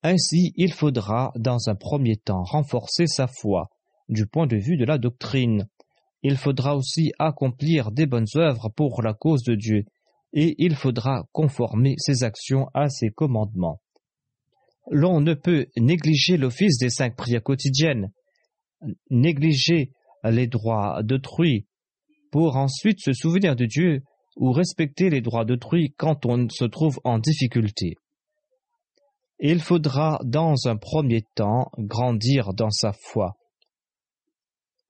Ainsi, 0.02 0.52
il 0.56 0.72
faudra 0.72 1.32
dans 1.36 1.68
un 1.68 1.74
premier 1.74 2.16
temps 2.16 2.42
renforcer 2.42 3.06
sa 3.06 3.26
foi 3.26 3.70
du 4.08 4.26
point 4.26 4.46
de 4.46 4.56
vue 4.56 4.76
de 4.76 4.84
la 4.84 4.98
doctrine. 4.98 5.68
Il 6.22 6.36
faudra 6.36 6.76
aussi 6.76 7.12
accomplir 7.18 7.90
des 7.92 8.06
bonnes 8.06 8.26
œuvres 8.36 8.68
pour 8.68 9.02
la 9.02 9.14
cause 9.14 9.42
de 9.42 9.54
Dieu 9.54 9.84
et 10.32 10.54
il 10.58 10.74
faudra 10.74 11.24
conformer 11.32 11.94
ses 11.98 12.24
actions 12.24 12.68
à 12.74 12.88
ses 12.88 13.10
commandements. 13.10 13.80
L'on 14.90 15.20
ne 15.20 15.34
peut 15.34 15.66
négliger 15.76 16.36
l'office 16.36 16.78
des 16.78 16.90
cinq 16.90 17.16
prières 17.16 17.42
quotidiennes, 17.42 18.10
négliger 19.10 19.90
les 20.24 20.46
droits 20.46 21.02
d'autrui, 21.02 21.66
pour 22.30 22.56
ensuite 22.56 23.00
se 23.00 23.12
souvenir 23.12 23.56
de 23.56 23.66
Dieu 23.66 24.02
ou 24.36 24.52
respecter 24.52 25.10
les 25.10 25.20
droits 25.20 25.44
d'autrui 25.44 25.94
quand 25.96 26.26
on 26.26 26.48
se 26.48 26.64
trouve 26.64 27.00
en 27.04 27.18
difficulté. 27.18 27.94
Il 29.38 29.60
faudra 29.60 30.20
dans 30.24 30.54
un 30.66 30.76
premier 30.76 31.22
temps 31.34 31.70
grandir 31.78 32.54
dans 32.54 32.70
sa 32.70 32.92
foi. 32.92 33.36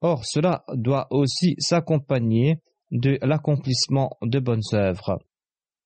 Or, 0.01 0.25
cela 0.25 0.63
doit 0.73 1.07
aussi 1.09 1.55
s'accompagner 1.57 2.57
de 2.91 3.17
l'accomplissement 3.21 4.11
de 4.21 4.39
bonnes 4.39 4.61
œuvres. 4.73 5.19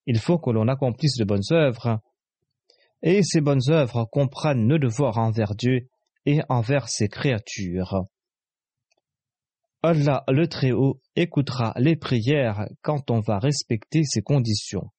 Il 0.05 0.19
faut 0.19 0.37
que 0.37 0.51
l'on 0.51 0.67
accomplisse 0.67 1.17
de 1.17 1.23
bonnes 1.23 1.51
œuvres, 1.51 1.99
et 3.03 3.23
ces 3.23 3.41
bonnes 3.41 3.69
œuvres 3.69 4.05
comprennent 4.11 4.67
nos 4.67 4.77
devoirs 4.77 5.17
envers 5.17 5.55
Dieu 5.55 5.89
et 6.25 6.41
envers 6.49 6.87
ses 6.89 7.07
créatures. 7.07 8.05
Allah 9.83 10.23
le 10.27 10.47
Très-Haut 10.47 11.01
écoutera 11.15 11.73
les 11.77 11.95
prières 11.95 12.67
quand 12.81 13.09
on 13.09 13.19
va 13.19 13.39
respecter 13.39 14.03
ces 14.03 14.21
conditions. 14.21 14.91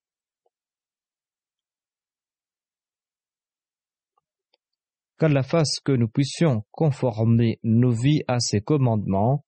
qu'Allah 5.23 5.45
fasse 5.45 5.79
que 5.85 5.93
nous 5.93 6.09
puissions 6.09 6.65
conformer 6.73 7.61
nos 7.63 7.93
vies 7.93 8.23
à 8.27 8.41
ses 8.41 8.61
commandements 8.61 9.45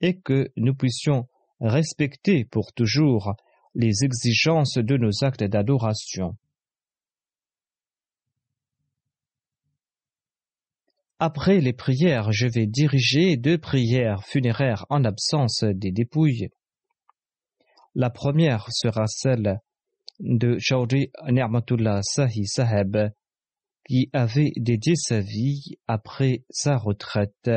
et 0.00 0.18
que 0.18 0.50
nous 0.56 0.74
puissions 0.74 1.28
respecter 1.60 2.44
pour 2.44 2.72
toujours 2.72 3.34
les 3.76 4.02
exigences 4.02 4.76
de 4.76 4.96
nos 4.96 5.22
actes 5.22 5.44
d'adoration. 5.44 6.36
Après 11.26 11.58
les 11.58 11.72
prières, 11.72 12.32
je 12.32 12.46
vais 12.46 12.66
diriger 12.66 13.38
deux 13.38 13.56
prières 13.56 14.22
funéraires 14.26 14.84
en 14.90 15.04
absence 15.04 15.64
des 15.64 15.90
dépouilles. 15.90 16.50
La 17.94 18.10
première 18.10 18.66
sera 18.70 19.06
celle 19.06 19.58
de 20.20 20.58
Chaudhry 20.58 21.10
Nermatullah 21.26 22.00
Sahi 22.02 22.44
Saheb, 22.46 23.08
qui 23.88 24.10
avait 24.12 24.52
dédié 24.58 24.96
sa 24.96 25.20
vie 25.20 25.78
après 25.86 26.44
sa 26.50 26.76
retraite. 26.76 27.50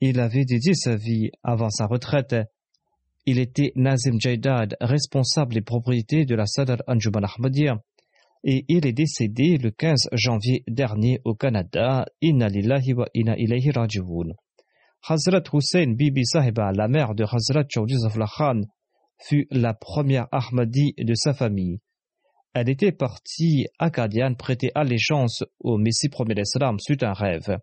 Il 0.00 0.18
avait 0.18 0.44
dédié 0.44 0.74
sa 0.74 0.96
vie 0.96 1.30
avant 1.44 1.70
sa 1.70 1.86
retraite 1.86 2.34
il 3.28 3.38
était 3.38 3.72
Nazim 3.76 4.18
Jaidad, 4.18 4.74
responsable 4.80 5.52
des 5.52 5.60
propriétés 5.60 6.24
de 6.24 6.34
la 6.34 6.46
Sadr 6.46 6.82
Anjuman 6.86 7.24
Ahmadiyya, 7.24 7.78
et 8.42 8.64
il 8.68 8.86
est 8.86 8.94
décédé 8.94 9.58
le 9.58 9.70
15 9.70 10.08
janvier 10.12 10.64
dernier 10.66 11.20
au 11.26 11.34
Canada. 11.34 12.06
Inna 12.22 12.48
lillahi 12.48 12.94
wa 12.94 13.06
inna 13.12 13.36
ilayhi 13.36 13.70
raji'un. 13.70 14.32
Hazrat 15.06 15.42
Hussein 15.52 15.92
Bibi 15.92 16.24
Sahiba, 16.24 16.72
la 16.72 16.88
mère 16.88 17.14
de 17.14 17.24
Hazrat 17.24 17.66
Chaudhry 17.68 17.96
Khan, 18.34 18.62
fut 19.18 19.46
la 19.50 19.74
première 19.74 20.28
Ahmadi 20.32 20.94
de 20.96 21.12
sa 21.14 21.34
famille. 21.34 21.80
Elle 22.54 22.70
était 22.70 22.92
partie 22.92 23.66
acadienne 23.78 24.36
prêter 24.36 24.70
allégeance 24.74 25.44
au 25.60 25.76
Messie 25.76 26.08
premier 26.08 26.34
d'Islam 26.34 26.78
suite 26.78 27.02
à 27.02 27.10
un 27.10 27.12
rêve. 27.12 27.58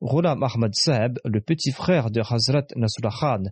Ghulam 0.00 0.40
Ahmad 0.44 0.72
Sahib, 0.76 1.18
le 1.24 1.40
petit 1.40 1.72
frère 1.72 2.12
de 2.12 2.20
Hazrat 2.20 2.66
Nasrullah 2.76 3.10
Khan, 3.18 3.42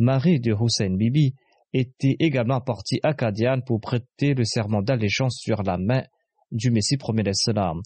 mari 0.00 0.40
de 0.40 0.52
Hussein 0.52 0.96
Bibi, 0.96 1.34
était 1.72 2.16
également 2.18 2.60
parti 2.60 2.98
acadienne 3.02 3.62
pour 3.64 3.80
prêter 3.80 4.34
le 4.34 4.44
serment 4.44 4.82
d'allégeance 4.82 5.38
sur 5.40 5.62
la 5.62 5.78
main 5.78 6.02
du 6.50 6.70
Messie 6.70 6.96
premier 6.96 7.22
d'Islam. 7.22 7.80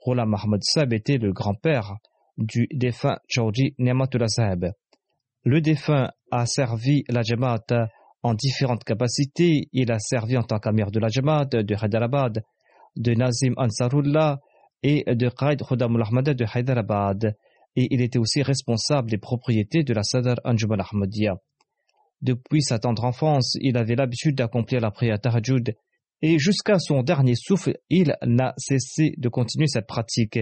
Rola 0.00 0.26
Mahmoud 0.26 0.62
Sab 0.62 0.92
était 0.92 1.18
le 1.18 1.32
grand-père 1.32 1.96
du 2.36 2.66
défunt 2.72 3.18
Chaudhry 3.28 3.74
Niamatullah 3.78 4.28
Sahib. 4.28 4.66
Le 5.44 5.60
défunt 5.60 6.10
a 6.30 6.46
servi 6.46 7.02
la 7.08 7.22
Jamaat 7.22 7.64
en 8.22 8.34
différentes 8.34 8.84
capacités. 8.84 9.68
Il 9.72 9.90
a 9.90 9.98
servi 9.98 10.36
en 10.36 10.42
tant 10.42 10.58
qu'amir 10.58 10.90
de 10.90 11.00
la 11.00 11.08
Jamaat 11.08 11.46
de 11.46 11.74
Hyderabad, 11.74 12.42
de 12.96 13.14
Nazim 13.14 13.54
Ansarullah 13.56 14.40
et 14.82 15.04
de 15.14 15.28
Qaid 15.28 15.62
Khudamul 15.62 16.02
Ahmad 16.02 16.30
de 16.30 16.44
Hyderabad. 16.54 17.36
Et 17.76 17.88
il 17.90 18.02
était 18.02 18.18
aussi 18.18 18.42
responsable 18.42 19.10
des 19.10 19.18
propriétés 19.18 19.84
de 19.84 19.94
la 19.94 20.02
Sadr 20.02 20.34
Anjuman 20.44 20.80
Ahmadiyya. 20.80 21.36
Depuis 22.22 22.62
sa 22.62 22.78
tendre 22.78 23.04
enfance, 23.04 23.56
il 23.60 23.76
avait 23.76 23.94
l'habitude 23.94 24.36
d'accomplir 24.36 24.80
la 24.80 24.90
prière 24.90 25.20
Tahajjud 25.20 25.74
et 26.22 26.38
jusqu'à 26.38 26.78
son 26.78 27.02
dernier 27.02 27.34
souffle, 27.34 27.78
il 27.88 28.14
n'a 28.26 28.52
cessé 28.58 29.14
de 29.16 29.28
continuer 29.28 29.66
cette 29.66 29.86
pratique. 29.86 30.38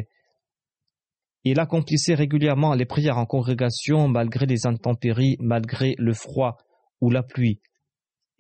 Il 1.44 1.60
accomplissait 1.60 2.14
régulièrement 2.14 2.74
les 2.74 2.84
prières 2.84 3.18
en 3.18 3.26
congrégation 3.26 4.08
malgré 4.08 4.46
les 4.46 4.66
intempéries, 4.66 5.36
malgré 5.38 5.94
le 5.98 6.14
froid 6.14 6.56
ou 7.00 7.10
la 7.10 7.22
pluie. 7.22 7.60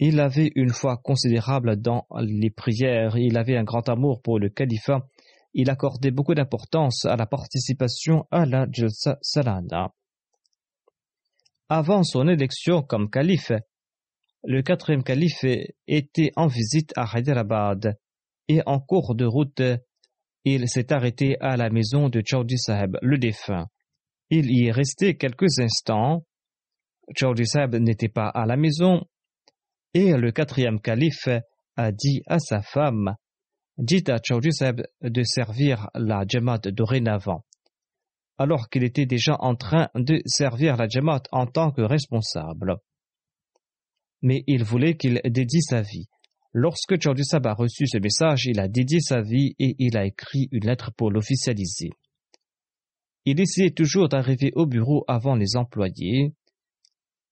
Il 0.00 0.20
avait 0.20 0.50
une 0.56 0.70
foi 0.70 0.96
considérable 0.96 1.80
dans 1.80 2.06
les 2.20 2.50
prières, 2.50 3.16
il 3.16 3.36
avait 3.36 3.56
un 3.56 3.64
grand 3.64 3.88
amour 3.88 4.20
pour 4.22 4.38
le 4.38 4.48
califat, 4.48 5.06
il 5.54 5.70
accordait 5.70 6.10
beaucoup 6.10 6.34
d'importance 6.34 7.04
à 7.04 7.16
la 7.16 7.26
participation 7.26 8.26
à 8.30 8.46
la 8.46 8.66
Jalsa 8.70 9.18
Salana. 9.22 9.92
Avant 11.70 12.02
son 12.02 12.28
élection 12.28 12.82
comme 12.82 13.10
calife, 13.10 13.52
le 14.42 14.62
quatrième 14.62 15.02
calife 15.02 15.44
était 15.86 16.30
en 16.36 16.46
visite 16.46 16.92
à 16.96 17.04
Hyderabad 17.14 17.98
et 18.48 18.62
en 18.64 18.80
cours 18.80 19.14
de 19.14 19.26
route, 19.26 19.60
il 20.44 20.66
s'est 20.66 20.92
arrêté 20.94 21.36
à 21.40 21.58
la 21.58 21.68
maison 21.68 22.08
de 22.08 22.22
Chaudhry 22.24 22.56
Sahib, 22.58 22.96
le 23.02 23.18
défunt. 23.18 23.66
Il 24.30 24.50
y 24.50 24.66
est 24.66 24.72
resté 24.72 25.18
quelques 25.18 25.58
instants. 25.58 26.24
Chaudhry 27.14 27.46
Sahib 27.46 27.74
n'était 27.74 28.08
pas 28.08 28.28
à 28.28 28.46
la 28.46 28.56
maison 28.56 29.04
et 29.92 30.12
le 30.12 30.32
quatrième 30.32 30.80
calife 30.80 31.28
a 31.76 31.92
dit 31.92 32.22
à 32.26 32.38
sa 32.38 32.62
femme 32.62 33.14
Dites 33.76 34.08
à 34.08 34.18
Chaudhry 34.26 34.54
Sahib 34.54 34.82
de 35.02 35.22
servir 35.22 35.90
la 35.94 36.24
Jamaat 36.26 36.70
dorénavant 36.72 37.44
alors 38.38 38.68
qu'il 38.68 38.84
était 38.84 39.06
déjà 39.06 39.36
en 39.40 39.56
train 39.56 39.88
de 39.94 40.20
servir 40.26 40.76
la 40.76 40.88
Jamaat 40.88 41.22
en 41.32 41.46
tant 41.46 41.72
que 41.72 41.82
responsable. 41.82 42.76
Mais 44.22 44.44
il 44.46 44.64
voulait 44.64 44.96
qu'il 44.96 45.20
dédie 45.24 45.62
sa 45.62 45.82
vie. 45.82 46.06
Lorsque 46.52 47.00
Chaudhry 47.00 47.24
a 47.32 47.54
reçu 47.54 47.86
ce 47.86 47.98
message, 47.98 48.46
il 48.46 48.58
a 48.58 48.68
dédié 48.68 49.00
sa 49.00 49.20
vie 49.20 49.54
et 49.58 49.76
il 49.78 49.96
a 49.96 50.06
écrit 50.06 50.48
une 50.50 50.66
lettre 50.66 50.92
pour 50.96 51.10
l'officialiser. 51.10 51.90
Il 53.24 53.40
essayait 53.40 53.72
toujours 53.72 54.08
d'arriver 54.08 54.52
au 54.54 54.66
bureau 54.66 55.04
avant 55.06 55.34
les 55.34 55.56
employés. 55.56 56.32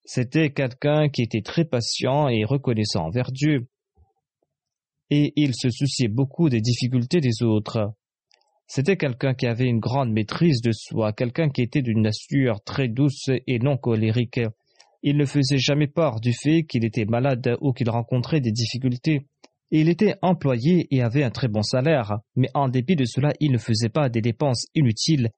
C'était 0.05 0.53
quelqu'un 0.53 1.09
qui 1.09 1.23
était 1.23 1.41
très 1.41 1.65
patient 1.65 2.29
et 2.29 2.45
reconnaissant 2.45 3.07
envers 3.07 3.33
Dieu. 3.33 3.69
Et 5.11 5.33
il 5.37 5.55
se 5.55 5.71
souciait 5.71 6.09
beaucoup 6.09 6.49
des 6.49 6.61
difficultés 6.61 7.21
des 7.21 7.43
autres. 7.43 7.95
C'était 8.67 8.97
quelqu'un 8.97 9.35
qui 9.35 9.47
avait 9.47 9.69
une 9.69 9.79
grande 9.79 10.13
maîtrise 10.13 10.61
de 10.61 10.73
soi, 10.73 11.13
quelqu'un 11.13 11.49
qui 11.51 11.63
était 11.63 11.83
d'une 11.83 12.03
nature 12.03 12.61
très 12.65 12.89
douce 12.89 13.31
et 13.47 13.59
non 13.61 13.77
colérique. 13.77 14.41
Il 15.03 15.17
ne 15.17 15.25
faisait 15.25 15.59
jamais 15.59 15.87
part 15.87 16.21
du 16.21 16.33
fait 16.33 16.65
qu'il 16.65 16.85
était 16.85 17.05
malade 17.05 17.57
ou 17.61 17.73
qu'il 17.73 17.89
rencontrait 17.89 18.41
des 18.41 18.51
difficultés. 18.51 19.27
Il 19.71 19.89
était 19.89 20.17
employé 20.21 20.89
et 20.91 21.03
avait 21.03 21.23
un 21.23 21.31
très 21.31 21.47
bon 21.47 21.63
salaire, 21.63 22.19
mais 22.35 22.49
en 22.55 22.69
dépit 22.69 22.97
de 22.97 23.05
cela, 23.05 23.33
il 23.39 23.53
ne 23.53 23.59
faisait 23.59 23.89
pas 23.89 24.09
des 24.09 24.21
dépenses 24.21 24.67
inutiles. 24.75 25.31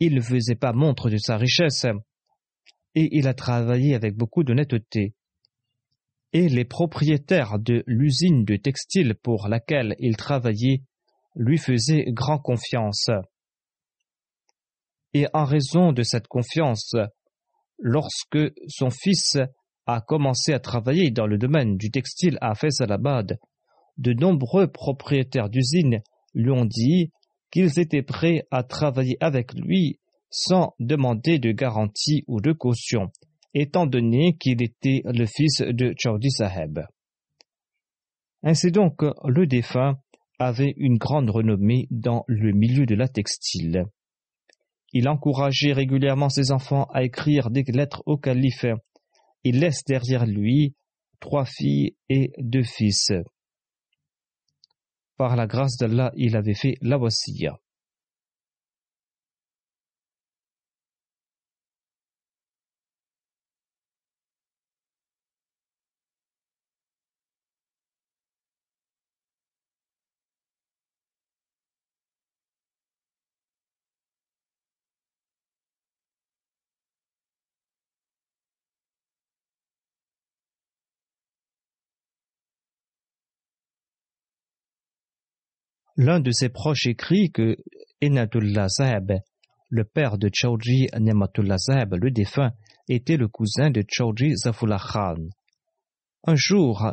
Il 0.00 0.14
ne 0.14 0.20
faisait 0.20 0.56
pas 0.56 0.72
montre 0.72 1.08
de 1.08 1.18
sa 1.18 1.36
richesse. 1.36 1.86
Et 2.96 3.08
il 3.12 3.28
a 3.28 3.34
travaillé 3.34 3.94
avec 3.94 4.16
beaucoup 4.16 4.42
d'honnêteté. 4.42 5.14
Et 6.32 6.48
les 6.48 6.64
propriétaires 6.64 7.58
de 7.60 7.84
l'usine 7.86 8.44
de 8.44 8.56
textile 8.56 9.14
pour 9.22 9.48
laquelle 9.48 9.94
il 10.00 10.16
travaillait 10.16 10.82
lui 11.36 11.58
faisait 11.58 12.04
grand 12.08 12.38
confiance. 12.38 13.10
Et 15.14 15.26
en 15.32 15.44
raison 15.44 15.92
de 15.92 16.02
cette 16.02 16.26
confiance, 16.26 16.94
lorsque 17.78 18.38
son 18.68 18.90
fils 18.90 19.38
a 19.86 20.00
commencé 20.00 20.52
à 20.52 20.58
travailler 20.58 21.10
dans 21.10 21.26
le 21.26 21.38
domaine 21.38 21.76
du 21.76 21.90
textile 21.90 22.38
à 22.40 22.54
Faisalabad, 22.54 23.38
de 23.98 24.12
nombreux 24.12 24.66
propriétaires 24.66 25.48
d'usines 25.48 26.02
lui 26.34 26.50
ont 26.50 26.64
dit 26.64 27.12
qu'ils 27.50 27.78
étaient 27.78 28.02
prêts 28.02 28.46
à 28.50 28.62
travailler 28.62 29.16
avec 29.20 29.54
lui 29.54 30.00
sans 30.30 30.74
demander 30.80 31.38
de 31.38 31.52
garantie 31.52 32.24
ou 32.26 32.40
de 32.40 32.52
caution, 32.52 33.10
étant 33.54 33.86
donné 33.86 34.36
qu'il 34.36 34.62
était 34.62 35.02
le 35.04 35.24
fils 35.24 35.62
de 35.62 35.94
Chaudi 35.96 36.30
Saheb. 36.30 36.80
Ainsi 38.42 38.70
donc, 38.70 39.02
le 39.24 39.46
défunt 39.46 39.94
avait 40.38 40.74
une 40.76 40.98
grande 40.98 41.30
renommée 41.30 41.86
dans 41.90 42.24
le 42.26 42.52
milieu 42.52 42.86
de 42.86 42.94
la 42.94 43.08
textile. 43.08 43.86
Il 44.92 45.08
encourageait 45.08 45.72
régulièrement 45.72 46.28
ses 46.28 46.52
enfants 46.52 46.86
à 46.92 47.02
écrire 47.02 47.50
des 47.50 47.64
lettres 47.64 48.02
au 48.06 48.16
calife. 48.16 48.66
Il 49.44 49.60
laisse 49.60 49.84
derrière 49.84 50.26
lui 50.26 50.74
trois 51.20 51.44
filles 51.44 51.96
et 52.08 52.32
deux 52.38 52.62
fils. 52.62 53.12
Par 55.16 55.36
la 55.36 55.46
grâce 55.46 55.76
d'Allah, 55.76 56.12
il 56.16 56.36
avait 56.36 56.54
fait 56.54 56.76
la 56.82 56.98
wasiya. 56.98 57.58
L'un 85.98 86.20
de 86.20 86.30
ses 86.30 86.50
proches 86.50 86.86
écrit 86.86 87.30
que 87.32 87.56
Enatullah 88.02 88.68
Zaheb, 88.68 89.12
le 89.70 89.84
père 89.84 90.18
de 90.18 90.28
Chaudhry 90.30 90.88
Nematullah 90.98 91.56
Zaheb, 91.56 91.94
le 91.94 92.10
défunt, 92.10 92.52
était 92.86 93.16
le 93.16 93.28
cousin 93.28 93.70
de 93.70 93.82
Chaudhry 93.88 94.36
Zafullah 94.36 94.78
Khan. 94.78 95.28
Un 96.24 96.34
jour, 96.36 96.92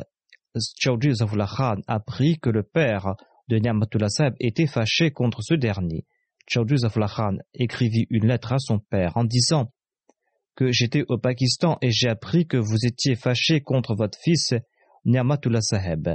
Chaudhry 0.79 1.15
Zafullah 1.15 1.49
Khan 1.53 1.81
apprit 1.87 2.39
que 2.39 2.49
le 2.49 2.63
père 2.63 3.15
de 3.49 3.59
Nematullah 3.59 4.07
Zaheb 4.07 4.35
était 4.39 4.67
fâché 4.67 5.11
contre 5.11 5.41
ce 5.41 5.55
dernier. 5.55 6.05
Chaudhry 6.47 6.77
Zafullah 6.77 7.11
Khan 7.13 7.37
écrivit 7.53 8.07
une 8.09 8.27
lettre 8.27 8.53
à 8.53 8.57
son 8.57 8.79
père 8.79 9.17
en 9.17 9.25
disant 9.25 9.73
que 10.55 10.71
j'étais 10.71 11.03
au 11.09 11.17
Pakistan 11.17 11.77
et 11.81 11.91
j'ai 11.91 12.07
appris 12.07 12.47
que 12.47 12.57
vous 12.57 12.85
étiez 12.85 13.15
fâché 13.15 13.59
contre 13.59 13.95
votre 13.95 14.17
fils 14.23 14.53
Niamatullah 15.03 15.61
Saheb. 15.61 16.07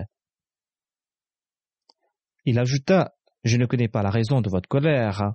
Il 2.50 2.58
ajouta 2.58 3.12
Je 3.44 3.58
ne 3.58 3.66
connais 3.66 3.88
pas 3.88 4.02
la 4.02 4.08
raison 4.08 4.40
de 4.40 4.48
votre 4.48 4.70
colère, 4.70 5.34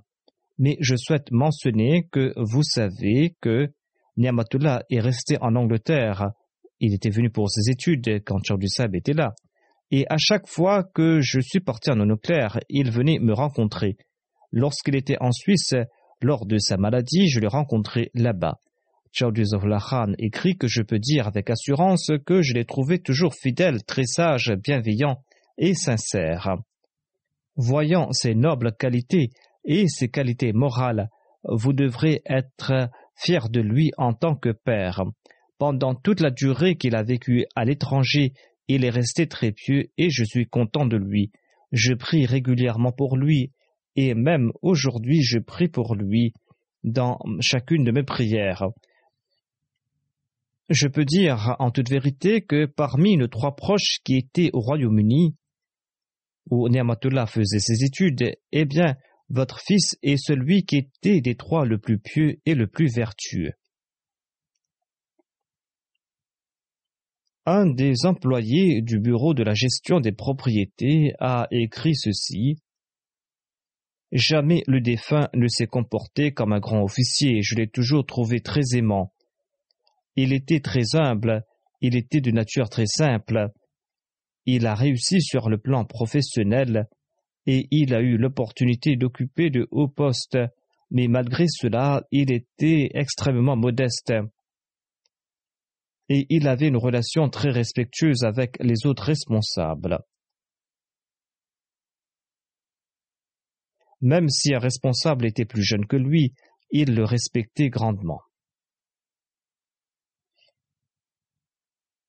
mais 0.58 0.76
je 0.80 0.96
souhaite 0.96 1.30
mentionner 1.30 2.08
que 2.10 2.32
vous 2.36 2.64
savez 2.64 3.36
que 3.40 3.72
Niamatullah 4.16 4.82
est 4.90 4.98
resté 4.98 5.38
en 5.40 5.54
Angleterre. 5.54 6.32
Il 6.80 6.92
était 6.92 7.10
venu 7.10 7.30
pour 7.30 7.48
ses 7.48 7.70
études 7.70 8.24
quand 8.24 8.40
Saheb 8.66 8.96
était 8.96 9.12
là. 9.12 9.32
Et 9.92 10.06
à 10.10 10.16
chaque 10.18 10.48
fois 10.48 10.82
que 10.82 11.20
je 11.20 11.38
suis 11.38 11.60
parti 11.60 11.88
en 11.92 12.00
eau 12.00 12.16
claire, 12.16 12.58
il 12.68 12.90
venait 12.90 13.20
me 13.20 13.32
rencontrer. 13.32 13.96
Lorsqu'il 14.50 14.96
était 14.96 15.18
en 15.20 15.30
Suisse, 15.30 15.74
lors 16.20 16.46
de 16.46 16.58
sa 16.58 16.78
maladie, 16.78 17.28
je 17.28 17.38
l'ai 17.38 17.46
rencontré 17.46 18.10
là-bas. 18.14 18.58
Chaudhry 19.12 19.44
Khan 19.88 20.14
écrit 20.18 20.56
que 20.56 20.66
je 20.66 20.82
peux 20.82 20.98
dire 20.98 21.28
avec 21.28 21.48
assurance 21.48 22.10
que 22.26 22.42
je 22.42 22.54
l'ai 22.54 22.64
trouvé 22.64 22.98
toujours 22.98 23.34
fidèle, 23.40 23.84
très 23.84 24.02
sage, 24.04 24.52
bienveillant 24.60 25.22
et 25.58 25.74
sincère. 25.74 26.56
Voyant 27.56 28.10
ces 28.12 28.34
nobles 28.34 28.72
qualités 28.76 29.30
et 29.64 29.86
ses 29.88 30.08
qualités 30.08 30.52
morales, 30.52 31.08
vous 31.44 31.72
devrez 31.72 32.22
être 32.26 32.90
fier 33.16 33.48
de 33.48 33.60
lui 33.60 33.92
en 33.96 34.12
tant 34.12 34.34
que 34.34 34.50
père. 34.50 35.02
Pendant 35.58 35.94
toute 35.94 36.20
la 36.20 36.30
durée 36.30 36.76
qu'il 36.76 36.96
a 36.96 37.02
vécu 37.02 37.46
à 37.54 37.64
l'étranger, 37.64 38.32
il 38.68 38.84
est 38.84 38.90
resté 38.90 39.28
très 39.28 39.52
pieux 39.52 39.90
et 39.98 40.10
je 40.10 40.24
suis 40.24 40.46
content 40.46 40.86
de 40.86 40.96
lui. 40.96 41.30
Je 41.70 41.94
prie 41.94 42.26
régulièrement 42.26 42.92
pour 42.92 43.16
lui 43.16 43.52
et 43.96 44.14
même 44.14 44.50
aujourd'hui 44.62 45.22
je 45.22 45.38
prie 45.38 45.68
pour 45.68 45.94
lui 45.94 46.32
dans 46.82 47.18
chacune 47.40 47.84
de 47.84 47.92
mes 47.92 48.02
prières. 48.02 48.68
Je 50.70 50.88
peux 50.88 51.04
dire 51.04 51.56
en 51.58 51.70
toute 51.70 51.90
vérité 51.90 52.40
que 52.40 52.66
parmi 52.66 53.16
nos 53.16 53.28
trois 53.28 53.54
proches 53.54 54.00
qui 54.02 54.16
étaient 54.16 54.50
au 54.54 54.60
Royaume-Uni, 54.60 55.34
où 56.50 56.68
Niamatullah 56.68 57.26
faisait 57.26 57.58
ses 57.58 57.84
études, 57.84 58.34
eh 58.52 58.64
bien, 58.64 58.96
votre 59.28 59.60
fils 59.60 59.96
est 60.02 60.16
celui 60.16 60.64
qui 60.64 60.76
était 60.76 61.20
des 61.20 61.34
trois 61.34 61.64
le 61.64 61.78
plus 61.78 61.98
pieux 61.98 62.40
et 62.44 62.54
le 62.54 62.66
plus 62.66 62.94
vertueux. 62.94 63.52
Un 67.46 67.66
des 67.66 68.06
employés 68.06 68.80
du 68.80 68.98
bureau 68.98 69.34
de 69.34 69.42
la 69.42 69.52
gestion 69.52 70.00
des 70.00 70.12
propriétés 70.12 71.12
a 71.18 71.46
écrit 71.50 71.94
ceci. 71.94 72.56
Jamais 74.12 74.62
le 74.66 74.80
défunt 74.80 75.28
ne 75.34 75.48
s'est 75.48 75.66
comporté 75.66 76.32
comme 76.32 76.52
un 76.52 76.60
grand 76.60 76.82
officier, 76.82 77.42
je 77.42 77.54
l'ai 77.56 77.68
toujours 77.68 78.06
trouvé 78.06 78.40
très 78.40 78.62
aimant. 78.74 79.12
Il 80.16 80.32
était 80.32 80.60
très 80.60 80.94
humble, 80.94 81.44
il 81.80 81.96
était 81.96 82.20
de 82.20 82.30
nature 82.30 82.70
très 82.70 82.86
simple, 82.86 83.50
il 84.46 84.66
a 84.66 84.74
réussi 84.74 85.20
sur 85.20 85.48
le 85.48 85.58
plan 85.58 85.84
professionnel 85.84 86.88
et 87.46 87.66
il 87.70 87.94
a 87.94 88.00
eu 88.00 88.16
l'opportunité 88.16 88.96
d'occuper 88.96 89.50
de 89.50 89.66
hauts 89.70 89.88
postes, 89.88 90.38
mais 90.90 91.08
malgré 91.08 91.46
cela, 91.48 92.02
il 92.10 92.32
était 92.32 92.90
extrêmement 92.94 93.56
modeste. 93.56 94.12
Et 96.08 96.26
il 96.28 96.48
avait 96.48 96.68
une 96.68 96.76
relation 96.76 97.28
très 97.28 97.50
respectueuse 97.50 98.24
avec 98.24 98.56
les 98.60 98.86
autres 98.86 99.04
responsables. 99.04 99.98
Même 104.00 104.28
si 104.28 104.54
un 104.54 104.58
responsable 104.58 105.24
était 105.24 105.46
plus 105.46 105.62
jeune 105.62 105.86
que 105.86 105.96
lui, 105.96 106.34
il 106.70 106.94
le 106.94 107.04
respectait 107.04 107.70
grandement. 107.70 108.20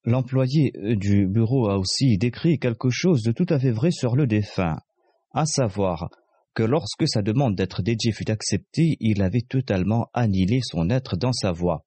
L'employé 0.06 0.72
euh, 0.78 0.96
du 0.96 1.28
bureau 1.28 1.68
a 1.68 1.78
aussi 1.78 2.18
décrit 2.18 2.60
quelque 2.60 2.90
chose 2.90 3.24
de 3.24 3.32
tout 3.32 3.48
à 3.50 3.60
fait 3.60 3.72
vrai 3.72 3.90
sur 3.90 4.16
le 4.16 4.28
défunt, 4.28 4.78
à 5.34 5.46
savoir 5.46 6.10
que 6.54 6.62
lorsque 6.62 7.08
sa 7.08 7.24
demande 7.24 7.56
d'être 7.56 7.82
dédié 7.82 8.12
fut 8.12 8.30
acceptée, 8.30 8.98
il 9.00 9.24
avait 9.24 9.42
totalement 9.42 10.10
annihilé 10.14 10.60
son 10.62 10.90
être 10.92 11.18
dans 11.18 11.34
sa 11.34 11.52
voix. 11.52 11.84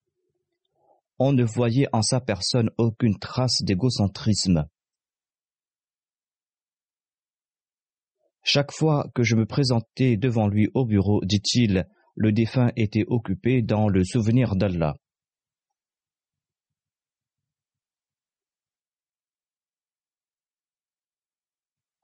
On 1.20 1.32
ne 1.32 1.44
voyait 1.44 1.88
en 1.92 2.02
sa 2.02 2.20
personne 2.20 2.70
aucune 2.76 3.18
trace 3.18 3.62
d'égocentrisme. 3.62 4.66
Chaque 8.42 8.72
fois 8.72 9.06
que 9.14 9.22
je 9.22 9.36
me 9.36 9.46
présentais 9.46 10.16
devant 10.16 10.48
lui 10.48 10.68
au 10.74 10.84
bureau, 10.84 11.20
dit-il, 11.24 11.86
le 12.16 12.32
défunt 12.32 12.72
était 12.76 13.04
occupé 13.06 13.62
dans 13.62 13.88
le 13.88 14.04
souvenir 14.04 14.56
d'Allah. 14.56 14.94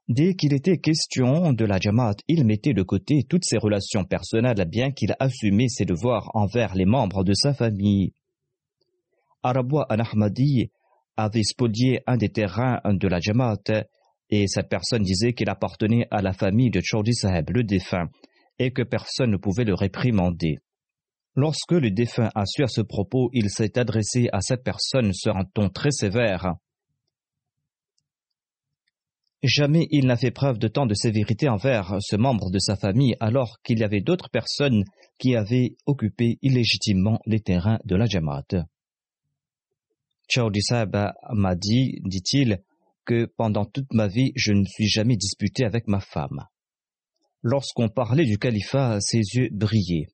Dès 0.09 0.35
qu'il 0.35 0.53
était 0.53 0.79
question 0.79 1.53
de 1.53 1.65
la 1.65 1.79
Jamaat, 1.79 2.17
il 2.29 2.45
mettait 2.45 2.75
de 2.75 2.83
côté 2.83 3.25
toutes 3.29 3.45
ses 3.45 3.57
relations 3.57 4.05
personnelles, 4.05 4.69
bien 4.69 4.91
qu'il 4.93 5.15
assumait 5.19 5.69
ses 5.69 5.87
devoirs 5.87 6.31
envers 6.35 6.75
les 6.75 6.85
membres 6.85 7.25
de 7.25 7.33
sa 7.33 7.55
famille. 7.55 8.13
Arabois 9.43 9.87
Al-Ahmadi 9.89 10.71
avait 11.17 11.43
spolié 11.43 12.01
un 12.07 12.17
des 12.17 12.29
terrains 12.29 12.81
de 12.85 13.09
la 13.09 13.21
Jamaat 13.21 13.87
et 14.31 14.47
cette 14.47 14.69
personne 14.69 15.03
disait 15.03 15.33
qu'il 15.33 15.49
appartenait 15.49 16.07
à 16.11 16.23
la 16.23 16.33
famille 16.33 16.71
de 16.71 16.81
Chaudhry 16.83 17.13
le 17.49 17.63
défunt, 17.63 18.09
et 18.59 18.73
que 18.73 18.83
personne 18.83 19.31
ne 19.31 19.37
pouvait 19.37 19.65
le 19.65 19.75
réprimander. 19.75 20.59
Lorsque 21.37 21.73
le 21.73 21.91
défunt 21.91 22.31
a 22.35 22.47
su 22.47 22.63
à 22.63 22.69
ce 22.69 22.81
propos, 22.81 23.29
il 23.33 23.51
s'est 23.51 23.79
adressé 23.79 24.29
à 24.33 24.41
cette 24.41 24.63
personne 24.63 25.13
sur 25.13 25.37
un 25.37 25.45
ton 25.45 25.69
très 25.69 25.91
sévère. 25.91 26.55
Jamais 29.47 29.89
il 29.91 30.07
n'a 30.07 30.17
fait 30.17 30.31
preuve 30.31 30.59
de 30.59 30.69
tant 30.69 30.87
de 30.87 30.95
sévérité 30.95 31.51
envers 31.51 31.99
ce 32.01 32.17
membre 32.17 32.51
de 32.51 32.59
sa 32.59 32.77
famille 32.77 33.15
alors 33.21 33.61
qu'il 33.63 33.79
y 33.79 33.85
avait 33.85 34.01
d'autres 34.01 34.31
personnes 34.31 34.85
qui 35.19 35.37
avaient 35.37 35.77
occupé 35.85 36.39
illégitimement 36.41 37.21
les 37.27 37.41
terrains 37.41 37.79
de 37.85 37.95
la 37.95 38.07
Jamaat. 38.07 38.65
Chaudhry 40.31 40.63
m'a 41.35 41.55
dit, 41.57 42.01
dit-il, 42.05 42.63
que 43.05 43.27
pendant 43.37 43.67
toute 43.67 43.93
ma 43.93 44.09
vie 44.09 44.33
je 44.35 44.55
ne 44.55 44.65
suis 44.65 44.89
jamais 44.89 45.19
disputé 45.19 45.67
avec 45.67 45.89
ma 45.89 46.01
femme. 46.01 46.47
Lorsqu'on 47.43 47.91
parlait 47.91 48.25
du 48.25 48.39
califat, 48.39 48.99
ses 49.03 49.19
yeux 49.19 49.51
brillaient. 49.53 50.09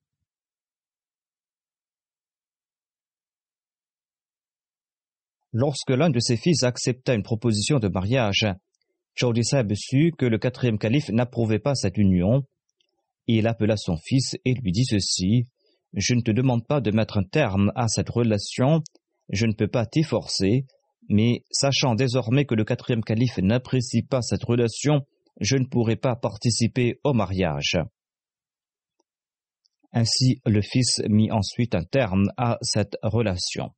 Lorsque 5.53 5.91
l'un 5.91 6.09
de 6.09 6.19
ses 6.19 6.35
fils 6.35 6.63
accepta 6.63 7.13
une 7.13 7.23
proposition 7.23 7.79
de 7.79 7.87
mariage, 7.87 8.45
Sut 9.15 10.11
que 10.17 10.25
le 10.25 10.37
quatrième 10.37 10.77
calife 10.77 11.09
n'approuvait 11.09 11.59
pas 11.59 11.75
cette 11.75 11.97
union. 11.97 12.43
Il 13.27 13.47
appela 13.47 13.77
son 13.77 13.97
fils 13.97 14.35
et 14.45 14.53
lui 14.53 14.71
dit 14.71 14.85
ceci 14.85 15.47
Je 15.93 16.15
ne 16.15 16.21
te 16.21 16.31
demande 16.31 16.65
pas 16.65 16.81
de 16.81 16.91
mettre 16.91 17.17
un 17.17 17.23
terme 17.23 17.71
à 17.75 17.87
cette 17.87 18.09
relation, 18.09 18.81
je 19.29 19.45
ne 19.45 19.53
peux 19.53 19.67
pas 19.67 19.85
t'y 19.85 20.03
forcer, 20.03 20.65
mais 21.09 21.43
sachant 21.51 21.95
désormais 21.95 22.45
que 22.45 22.55
le 22.55 22.63
quatrième 22.63 23.03
calife 23.03 23.37
n'apprécie 23.37 24.03
pas 24.03 24.21
cette 24.21 24.43
relation, 24.43 25.01
je 25.39 25.57
ne 25.57 25.65
pourrai 25.65 25.95
pas 25.95 26.15
participer 26.15 26.99
au 27.03 27.13
mariage. 27.13 27.77
Ainsi, 29.93 30.41
le 30.45 30.61
fils 30.61 31.01
mit 31.09 31.31
ensuite 31.31 31.75
un 31.75 31.83
terme 31.83 32.31
à 32.37 32.57
cette 32.61 32.95
relation. 33.03 33.71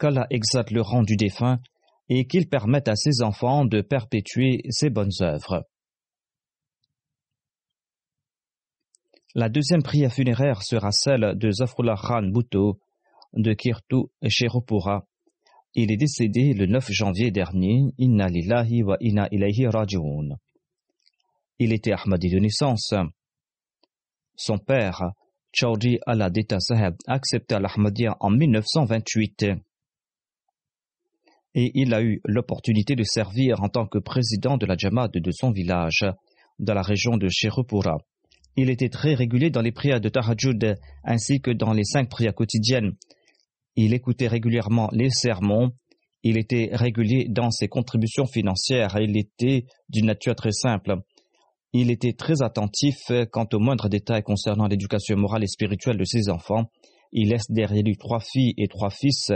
Qu'Allah 0.00 0.26
exalte 0.30 0.72
le 0.72 0.82
rang 0.82 1.04
du 1.04 1.16
défunt 1.16 1.60
et 2.08 2.26
qu'il 2.26 2.48
permette 2.48 2.88
à 2.88 2.96
ses 2.96 3.22
enfants 3.22 3.64
de 3.64 3.80
perpétuer 3.80 4.62
ses 4.70 4.90
bonnes 4.90 5.12
œuvres. 5.20 5.66
La 9.34 9.48
deuxième 9.48 9.82
prière 9.82 10.12
funéraire 10.12 10.62
sera 10.62 10.92
celle 10.92 11.36
de 11.36 11.50
Zafrullah 11.50 11.96
Khan 12.00 12.28
Bhutto, 12.30 12.78
de 13.32 13.52
Kirtu 13.52 14.04
Sherupura. 14.28 15.08
Il 15.74 15.90
est 15.90 15.96
décédé 15.96 16.54
le 16.54 16.66
9 16.66 16.92
janvier 16.92 17.32
dernier. 17.32 17.92
Inna 17.98 18.28
lillahi 18.28 18.84
wa 18.84 18.96
inna 19.00 19.26
ilayhi. 19.32 19.66
Il 21.58 21.72
était 21.72 21.92
Ahmadi 21.92 22.30
de 22.30 22.38
naissance. 22.38 22.94
Son 24.36 24.58
père, 24.58 25.02
Chaudhry 25.52 25.98
Aladeta 26.06 26.60
Saheb, 26.60 26.94
accepta 27.08 27.58
l'Ahmadiyya 27.58 28.16
en 28.20 28.30
1928 28.30 29.46
et 31.54 31.70
il 31.74 31.94
a 31.94 32.02
eu 32.02 32.20
l'opportunité 32.24 32.94
de 32.94 33.04
servir 33.04 33.62
en 33.62 33.68
tant 33.68 33.86
que 33.86 33.98
président 33.98 34.56
de 34.56 34.66
la 34.66 34.76
Jamaat 34.76 35.08
de 35.08 35.30
son 35.30 35.50
village, 35.50 36.04
dans 36.58 36.74
la 36.74 36.82
région 36.82 37.16
de 37.16 37.28
Sherupura. 37.28 37.98
Il 38.56 38.70
était 38.70 38.88
très 38.88 39.14
régulier 39.14 39.50
dans 39.50 39.62
les 39.62 39.72
prières 39.72 40.00
de 40.00 40.08
Tahajjud 40.08 40.76
ainsi 41.02 41.40
que 41.40 41.50
dans 41.50 41.72
les 41.72 41.84
cinq 41.84 42.08
prières 42.08 42.34
quotidiennes 42.34 42.92
il 43.76 43.92
écoutait 43.92 44.28
régulièrement 44.28 44.88
les 44.92 45.10
sermons, 45.10 45.72
il 46.22 46.38
était 46.38 46.70
régulier 46.72 47.26
dans 47.28 47.50
ses 47.50 47.68
contributions 47.68 48.26
financières 48.26 48.96
et 48.96 49.04
il 49.04 49.16
était 49.16 49.66
d'une 49.88 50.06
nature 50.06 50.34
très 50.34 50.52
simple. 50.52 50.96
Il 51.72 51.90
était 51.90 52.12
très 52.12 52.42
attentif 52.42 52.96
quant 53.32 53.48
aux 53.52 53.58
moindres 53.58 53.88
détails 53.88 54.22
concernant 54.22 54.68
l'éducation 54.68 55.16
morale 55.16 55.42
et 55.42 55.48
spirituelle 55.48 55.98
de 55.98 56.04
ses 56.04 56.30
enfants. 56.30 56.70
Il 57.12 57.30
laisse 57.30 57.50
derrière 57.50 57.82
lui 57.82 57.96
trois 57.96 58.20
filles 58.20 58.54
et 58.56 58.68
trois 58.68 58.90
fils. 58.90 59.32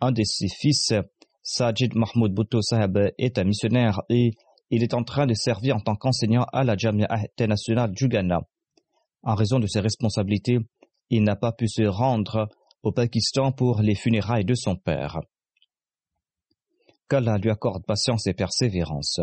Un 0.00 0.12
de 0.12 0.22
ses 0.24 0.48
fils, 0.48 0.92
Sajid 1.46 1.94
Mahmoud 1.94 2.32
Bhutto 2.32 2.62
Sahab, 2.62 3.12
est 3.18 3.38
un 3.38 3.44
missionnaire 3.44 4.00
et 4.08 4.30
il 4.70 4.82
est 4.82 4.94
en 4.94 5.04
train 5.04 5.26
de 5.26 5.34
servir 5.34 5.76
en 5.76 5.80
tant 5.80 5.94
qu'enseignant 5.94 6.46
à 6.54 6.64
la 6.64 6.74
Jamia 6.74 7.06
internationale 7.10 7.92
du 7.92 8.08
Ghana. 8.08 8.40
En 9.22 9.34
raison 9.34 9.58
de 9.58 9.66
ses 9.66 9.80
responsabilités, 9.80 10.58
il 11.10 11.22
n'a 11.22 11.36
pas 11.36 11.52
pu 11.52 11.68
se 11.68 11.82
rendre 11.82 12.48
au 12.82 12.92
Pakistan 12.92 13.52
pour 13.52 13.82
les 13.82 13.94
funérailles 13.94 14.46
de 14.46 14.54
son 14.54 14.74
père. 14.74 15.20
Qu'Allah 17.10 17.36
lui 17.36 17.50
accorde 17.50 17.84
patience 17.84 18.26
et 18.26 18.32
persévérance. 18.32 19.20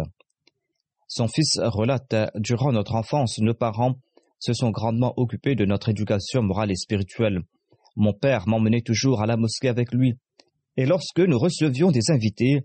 Son 1.07 1.27
fils 1.27 1.59
relate 1.59 2.15
Durant 2.35 2.71
notre 2.71 2.93
enfance, 2.93 3.39
nos 3.39 3.55
parents 3.55 3.95
se 4.37 4.53
sont 4.53 4.69
grandement 4.69 5.13
occupés 5.17 5.55
de 5.55 5.65
notre 5.65 5.89
éducation 5.89 6.43
morale 6.43 6.71
et 6.71 6.75
spirituelle. 6.75 7.41
Mon 7.95 8.13
père 8.13 8.47
m'emmenait 8.47 8.81
toujours 8.81 9.21
à 9.21 9.25
la 9.25 9.37
mosquée 9.37 9.69
avec 9.69 9.91
lui, 9.91 10.13
et 10.77 10.85
lorsque 10.85 11.19
nous 11.19 11.37
recevions 11.37 11.91
des 11.91 12.11
invités, 12.11 12.61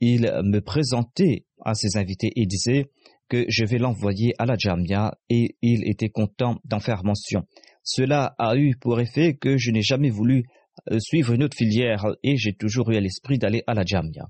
il 0.00 0.22
me 0.44 0.60
présentait 0.60 1.46
à 1.64 1.74
ces 1.74 1.96
invités 1.96 2.30
et 2.36 2.46
disait 2.46 2.90
que 3.28 3.44
je 3.48 3.64
vais 3.64 3.78
l'envoyer 3.78 4.32
à 4.38 4.46
la 4.46 4.56
Jamia 4.56 5.16
et 5.28 5.56
il 5.62 5.88
était 5.88 6.10
content 6.10 6.60
d'en 6.64 6.80
faire 6.80 7.04
mention. 7.04 7.46
Cela 7.82 8.34
a 8.38 8.56
eu 8.56 8.76
pour 8.80 9.00
effet 9.00 9.34
que 9.34 9.56
je 9.56 9.70
n'ai 9.70 9.82
jamais 9.82 10.10
voulu 10.10 10.44
euh, 10.90 10.98
suivre 11.00 11.32
une 11.32 11.42
autre 11.42 11.56
filière 11.56 12.04
et 12.22 12.36
j'ai 12.36 12.54
toujours 12.54 12.90
eu 12.90 12.96
à 12.96 13.00
l'esprit 13.00 13.38
d'aller 13.38 13.62
à 13.66 13.74
la 13.74 13.84
Jamia. 13.84 14.26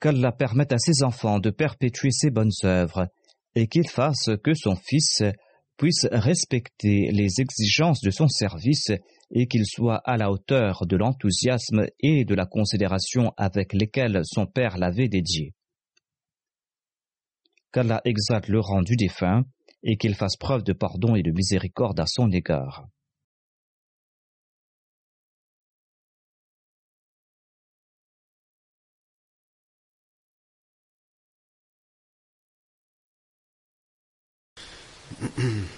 Qu'Allah 0.00 0.32
permette 0.32 0.72
à 0.72 0.78
ses 0.78 1.02
enfants 1.02 1.40
de 1.40 1.50
perpétuer 1.50 2.10
ses 2.10 2.30
bonnes 2.30 2.52
œuvres 2.64 3.08
et 3.54 3.66
qu'il 3.66 3.88
fasse 3.88 4.30
que 4.42 4.54
son 4.54 4.76
fils 4.76 5.22
puisse 5.76 6.06
respecter 6.10 7.10
les 7.12 7.40
exigences 7.40 8.00
de 8.00 8.10
son 8.10 8.28
service 8.28 8.92
et 9.30 9.46
qu'il 9.46 9.66
soit 9.66 9.98
à 10.04 10.16
la 10.16 10.30
hauteur 10.30 10.86
de 10.86 10.96
l'enthousiasme 10.96 11.86
et 12.00 12.24
de 12.24 12.34
la 12.34 12.46
considération 12.46 13.32
avec 13.36 13.72
lesquels 13.72 14.22
son 14.24 14.46
père 14.46 14.78
l'avait 14.78 15.08
dédié. 15.08 15.54
Qu'Allah 17.72 18.00
exalte 18.04 18.48
le 18.48 18.60
rang 18.60 18.82
du 18.82 18.96
défunt 18.96 19.44
et 19.82 19.96
qu'il 19.96 20.14
fasse 20.14 20.36
preuve 20.36 20.64
de 20.64 20.72
pardon 20.72 21.14
et 21.14 21.22
de 21.22 21.30
miséricorde 21.30 22.00
à 22.00 22.06
son 22.06 22.30
égard. 22.30 22.86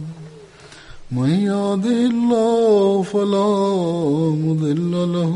من 1.11 1.29
يهده 1.29 1.99
الله 2.13 3.03
فلا 3.03 3.51
مضل 4.45 4.91
له 4.91 5.35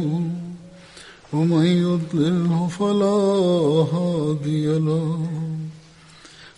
ومن 1.33 1.65
يضلله 1.65 2.67
فلا 2.67 3.17
هادي 3.95 4.79
له. 4.79 5.19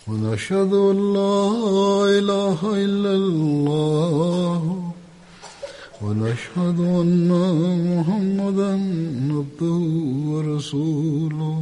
ونشهد 0.08 0.72
أن 0.72 0.98
لا 1.18 1.44
إله 2.18 2.58
إلا 2.62 3.12
الله 3.22 4.60
ونشهد 6.02 6.78
أن 6.80 7.30
محمدا 7.90 8.72
عبده 9.36 9.80
ورسوله. 10.30 11.60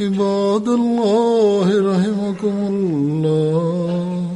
عباد 0.00 0.68
الله 0.68 1.68
رحمكم 1.90 2.56
الله. 2.72 4.35